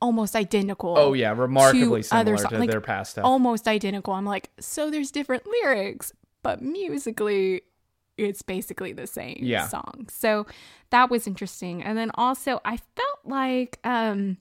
[0.00, 0.94] almost identical.
[0.96, 3.24] Oh yeah, remarkably similar other to like, their past stuff.
[3.24, 4.14] Almost identical.
[4.14, 6.12] I'm like, so there's different lyrics,
[6.46, 7.62] but musically
[8.16, 9.66] it's basically the same yeah.
[9.66, 10.06] song.
[10.08, 10.46] So
[10.90, 11.82] that was interesting.
[11.82, 14.36] And then also I felt like um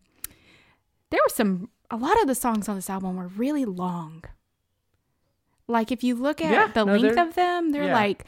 [1.09, 4.23] there were some a lot of the songs on this album were really long.
[5.67, 7.93] Like if you look at yeah, the no, length of them, they're yeah.
[7.93, 8.25] like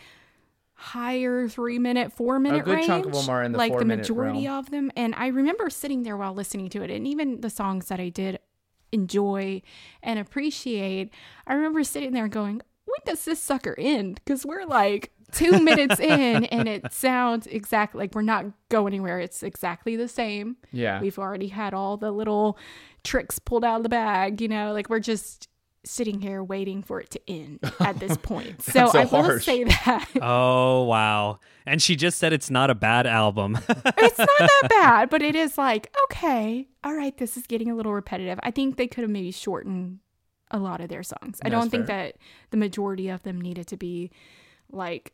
[0.74, 2.88] higher three minute, four minute a good range.
[2.88, 4.58] Chunk of them are in the like the majority realm.
[4.58, 4.92] of them.
[4.96, 8.10] And I remember sitting there while listening to it, and even the songs that I
[8.10, 8.40] did
[8.92, 9.62] enjoy
[10.02, 11.12] and appreciate,
[11.46, 14.16] I remember sitting there going, when does this sucker end?
[14.24, 19.20] Because we're like two minutes in and it sounds exactly like we're not going anywhere.
[19.20, 20.56] It's exactly the same.
[20.72, 21.02] Yeah.
[21.02, 22.58] We've already had all the little
[23.04, 25.50] tricks pulled out of the bag, you know, like we're just
[25.84, 28.62] sitting here waiting for it to end at this point.
[28.62, 29.28] so, so, I harsh.
[29.28, 30.10] will say that.
[30.22, 31.40] Oh, wow.
[31.66, 33.58] And she just said it's not a bad album.
[33.68, 37.76] it's not that bad, but it is like, okay, all right, this is getting a
[37.76, 38.40] little repetitive.
[38.44, 40.00] I think they could have maybe shortened
[40.52, 41.40] a lot of their songs.
[41.44, 42.16] I don't think that
[42.52, 44.12] the majority of them needed to be
[44.72, 45.14] like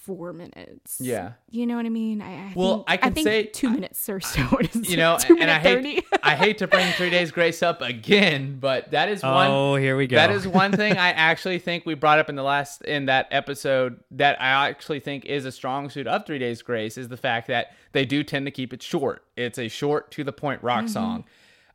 [0.00, 0.98] four minutes.
[1.00, 1.32] Yeah.
[1.50, 2.22] You know what I mean?
[2.22, 4.46] I, I well, think, I can I say two minutes or so.
[4.72, 8.90] you know, and I hate I hate to bring Three Days Grace up again, but
[8.92, 9.50] that is one.
[9.50, 10.16] Oh, here we go.
[10.16, 13.28] That is one thing I actually think we brought up in the last in that
[13.30, 17.16] episode that I actually think is a strong suit of Three Days Grace is the
[17.16, 19.24] fact that they do tend to keep it short.
[19.36, 20.88] It's a short to the point rock mm-hmm.
[20.88, 21.24] song.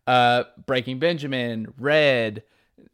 [0.07, 2.43] Uh, Breaking Benjamin, Red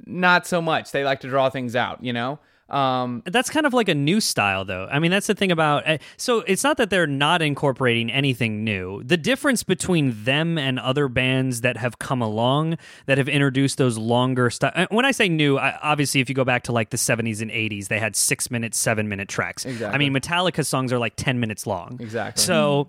[0.06, 0.92] not so much.
[0.92, 2.40] They like to draw things out, you know?
[2.72, 4.88] Um, that's kind of like a new style, though.
[4.90, 5.86] I mean, that's the thing about.
[5.88, 9.04] Uh, so it's not that they're not incorporating anything new.
[9.04, 12.78] The difference between them and other bands that have come along
[13.08, 14.72] that have introduced those longer style.
[14.74, 17.42] Uh, when I say new, I, obviously, if you go back to like the '70s
[17.42, 19.66] and '80s, they had six minute, seven minute tracks.
[19.66, 19.94] Exactly.
[19.94, 21.98] I mean, Metallica songs are like ten minutes long.
[22.00, 22.42] Exactly.
[22.42, 22.88] So.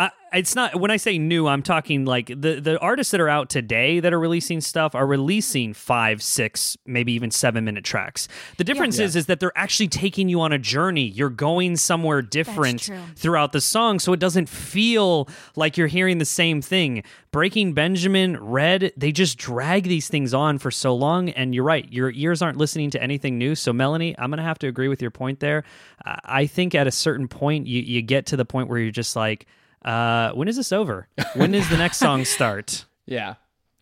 [0.00, 3.28] I, it's not when I say new, I'm talking like the the artists that are
[3.28, 8.26] out today that are releasing stuff are releasing five, six, maybe even seven minute tracks.
[8.56, 9.04] The difference Yeah.
[9.06, 11.04] is is that they're actually taking you on a journey.
[11.06, 16.24] You're going somewhere different throughout the song, so it doesn't feel like you're hearing the
[16.24, 17.02] same thing.
[17.30, 21.86] Breaking Benjamin, Red, they just drag these things on for so long, and you're right,
[21.92, 23.54] your ears aren't listening to anything new.
[23.54, 25.62] So Melanie, I'm gonna have to agree with your point there.
[26.06, 28.90] I I think at a certain point, you you get to the point where you're
[28.92, 29.46] just like
[29.84, 31.08] uh, when is this over?
[31.34, 32.84] When does the next song start?
[33.06, 33.34] Yeah,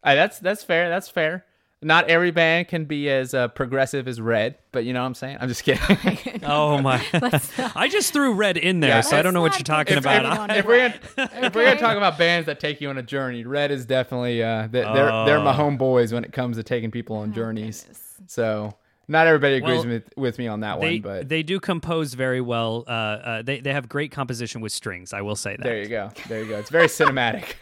[0.03, 0.89] Uh, that's that's fair.
[0.89, 1.45] That's fair.
[1.81, 5.15] Not every band can be as uh, progressive as Red, but you know what I'm
[5.15, 5.39] saying.
[5.41, 6.41] I'm just kidding.
[6.43, 7.05] Oh my!
[7.77, 9.01] I just threw red in there, Yeah.
[9.03, 10.25] so I don't know what you're talking get about.
[10.25, 12.99] started on if we're gonna, if we're gonna talk about bands that take you on
[12.99, 15.59] a journey, Red is definitely uh, they- they're they're my Oh.
[15.71, 17.83] homeboys when it comes to taking people on journeys.
[17.83, 18.13] goodness.
[18.27, 18.75] So
[19.09, 22.15] not everybody agrees Well, with with me on that They one, but they do compose
[22.15, 22.85] very well.
[22.87, 25.13] Uh, uh, they they have great composition with strings.
[25.13, 25.63] I will say that.
[25.63, 26.59] there you go, there you go.
[26.59, 27.55] It's very cinematic.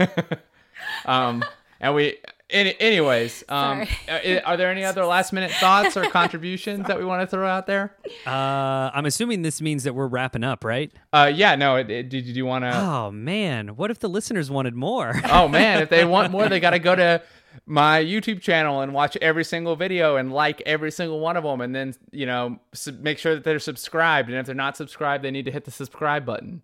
[1.06, 1.44] um,
[1.80, 2.16] and we.
[2.48, 7.04] Any, anyways, um, are, are there any other last minute thoughts or contributions that we
[7.04, 7.96] want to throw out there?
[8.24, 10.92] Uh, I'm assuming this means that we're wrapping up, right?
[11.12, 11.74] Uh, yeah, no.
[11.74, 12.70] It, it, did you want to?
[12.72, 15.20] Oh man, what if the listeners wanted more?
[15.28, 17.20] oh man, if they want more, they got to go to
[17.64, 21.60] my YouTube channel and watch every single video and like every single one of them,
[21.60, 24.28] and then you know sub- make sure that they're subscribed.
[24.28, 26.62] And if they're not subscribed, they need to hit the subscribe button.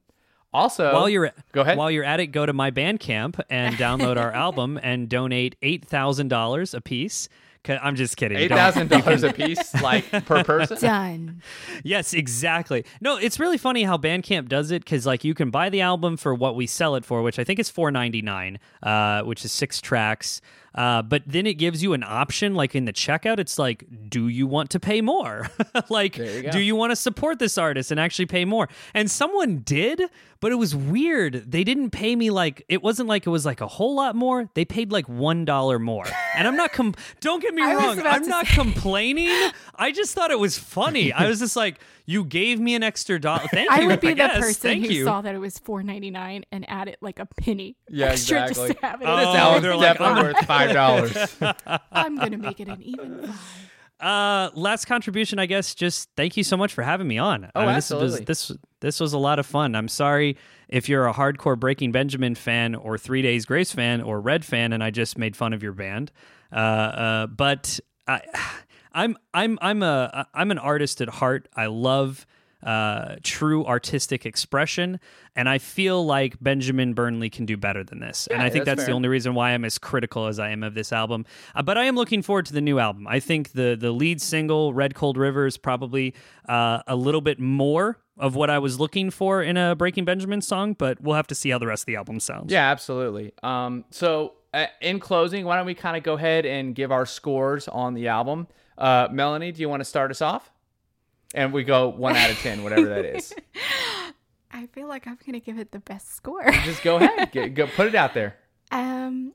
[0.55, 1.79] Also, while you're go ahead.
[1.79, 5.85] While you're at it, go to my Bandcamp and download our album and donate eight
[5.85, 7.29] thousand dollars a piece.
[7.69, 8.39] I'm just kidding.
[8.39, 10.79] Eight thousand dollars a piece, like per person.
[10.81, 11.43] Done.
[11.85, 12.85] Yes, exactly.
[13.01, 16.17] No, it's really funny how Bandcamp does it because like you can buy the album
[16.17, 19.45] for what we sell it for, which I think is four ninety nine, uh, which
[19.45, 20.41] is six tracks.
[20.75, 24.29] Uh, but then it gives you an option, like in the checkout, it's like, do
[24.29, 25.49] you want to pay more?
[25.91, 28.69] like, you do you want to support this artist and actually pay more?
[28.95, 30.03] And someone did,
[30.41, 31.51] but it was weird.
[31.51, 34.49] They didn't pay me like it wasn't like it was like a whole lot more.
[34.55, 36.07] They paid like one dollar more.
[36.35, 38.01] And I'm not com- don't get me wrong.
[38.01, 38.55] I'm not say.
[38.55, 39.53] complaining.
[39.75, 41.13] I just thought it was funny.
[41.13, 43.41] I was just like, you gave me an extra dollar.
[43.51, 43.77] Thank you.
[43.77, 44.39] I would be the guess.
[44.39, 45.05] person Thank who you.
[45.05, 48.69] saw that it was four ninety nine and added like a penny Yeah, extra exactly.
[48.69, 49.07] just to have it.
[49.07, 51.17] Oh, This they're like, definitely worth five dollars.
[51.93, 53.41] I'm gonna make it an even five.
[54.01, 55.77] Uh, last contribution, I guess.
[55.77, 57.49] Just thank you so much for having me on.
[57.55, 58.25] Oh, I mean, this was absolutely.
[58.25, 59.77] this this was a lot of fun.
[59.77, 60.37] I'm sorry
[60.69, 64.73] if you're a hardcore Breaking Benjamin fan or Three Days Grace fan or Red fan,
[64.73, 66.11] and I just made fun of your band.
[66.53, 67.79] Uh, uh, but
[68.09, 68.23] I,
[68.95, 71.49] I'm I'm I'm a I'm an artist at heart.
[71.57, 72.27] I love
[72.63, 75.01] uh, true artistic expression,
[75.35, 78.29] and I feel like Benjamin Burnley can do better than this.
[78.29, 80.63] and I think that's that's, the only reason why I'm as critical as I am
[80.63, 81.27] of this album.
[81.55, 83.07] Uh, but I am looking forward to the new album.
[83.09, 86.15] I think the the lead single, "Red Cold River," is probably
[86.49, 90.41] uh, a little bit more of what I was looking for in a Breaking Benjamin
[90.41, 90.75] song.
[90.75, 92.53] But we'll have to see how the rest of the album sounds.
[92.53, 93.33] Yeah, absolutely.
[93.43, 97.07] Um, so uh, in closing, why don't we kind of go ahead and give our
[97.07, 98.47] scores on the album?
[98.79, 100.51] Uh, Melanie, do you want to start us off?
[101.35, 103.35] And we go one out of ten, whatever that is.
[104.53, 106.51] I feel like I'm gonna give it the best score.
[106.65, 108.37] Just go ahead, Get, go put it out there.
[108.71, 109.35] Um,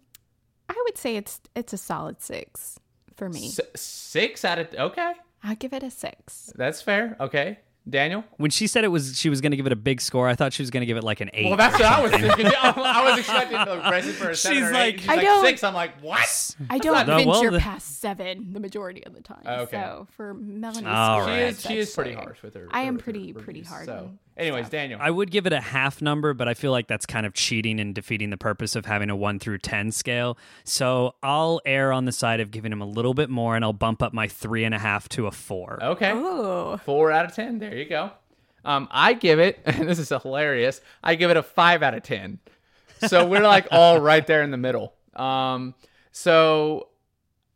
[0.68, 2.80] I would say it's it's a solid six
[3.16, 3.50] for me.
[3.50, 5.14] S- six out of okay,
[5.44, 6.52] I'll give it a six.
[6.56, 7.16] that's fair.
[7.20, 7.60] Okay,
[7.90, 8.24] Daniel.
[8.38, 10.28] When she said it was, she was going to give it a big score.
[10.28, 11.46] I thought she was going to give it like an eight.
[11.48, 12.46] Well, that's what I was thinking.
[12.62, 15.00] I was expecting the rest for a seven She's or like- eight.
[15.02, 15.64] She's I like don't- six.
[15.64, 16.56] I'm like, what?
[16.70, 19.42] I don't No, venture well, the- past seven the majority of the time.
[19.46, 19.78] Oh, okay.
[19.78, 21.50] So for Melanie, All score, She right.
[21.50, 21.62] is.
[21.62, 22.68] She is pretty harsh with her.
[22.72, 23.68] I am her- pretty her pretty reviews.
[23.68, 23.86] hard.
[23.86, 24.72] So, and anyways, stuff.
[24.72, 25.00] Daniel.
[25.02, 27.80] I would give it a half number, but I feel like that's kind of cheating
[27.80, 30.38] and defeating the purpose of having a one through 10 scale.
[30.64, 33.74] So I'll err on the side of giving him a little bit more and I'll
[33.74, 35.80] bump up my three and a half to a four.
[35.82, 36.12] okay.
[36.84, 37.60] four out of ten.
[37.60, 38.12] There you go.
[38.64, 39.60] Um, I give it.
[39.66, 40.82] And this is hilarious.
[41.04, 42.40] I give it a five out of ten.
[43.08, 44.94] So we're like all right there in the middle.
[45.16, 45.76] Um,
[46.12, 46.90] so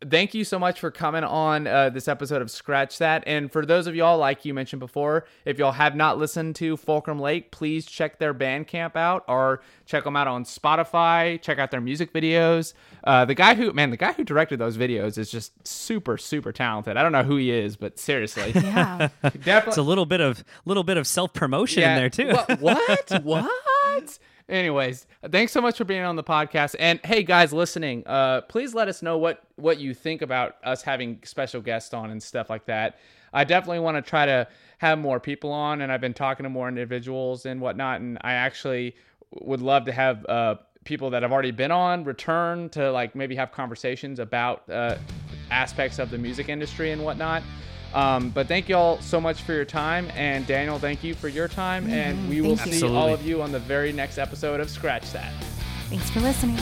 [0.08, 3.24] thank you so much for coming on uh, this episode of Scratch That.
[3.26, 6.76] And for those of y'all, like you mentioned before, if y'all have not listened to
[6.76, 11.40] Fulcrum Lake, please check their Bandcamp out or check them out on Spotify.
[11.40, 12.74] Check out their music videos.
[13.04, 16.52] Uh, the guy who, man, the guy who directed those videos is just super, super
[16.52, 16.96] talented.
[16.96, 19.08] I don't know who he is, but seriously, yeah.
[19.22, 19.68] definitely.
[19.68, 22.32] It's a little bit of little bit of self promotion in there too.
[22.60, 22.92] What?
[23.22, 23.44] What?
[23.44, 24.18] what?
[24.48, 26.74] Anyways, thanks so much for being on the podcast.
[26.78, 30.82] And hey, guys listening, uh, please let us know what what you think about us
[30.82, 32.98] having special guests on and stuff like that.
[33.32, 34.46] I definitely want to try to
[34.78, 38.00] have more people on, and I've been talking to more individuals and whatnot.
[38.00, 38.96] And I actually
[39.40, 43.36] would love to have uh, people that have already been on return to like maybe
[43.36, 44.96] have conversations about uh,
[45.50, 47.42] aspects of the music industry and whatnot.
[47.94, 50.10] Um, but thank you all so much for your time.
[50.14, 51.88] And Daniel, thank you for your time.
[51.90, 52.94] And we will Thank see you.
[52.94, 55.32] all of you on the very next episode of Scratch That.
[55.88, 56.58] Thanks for listening.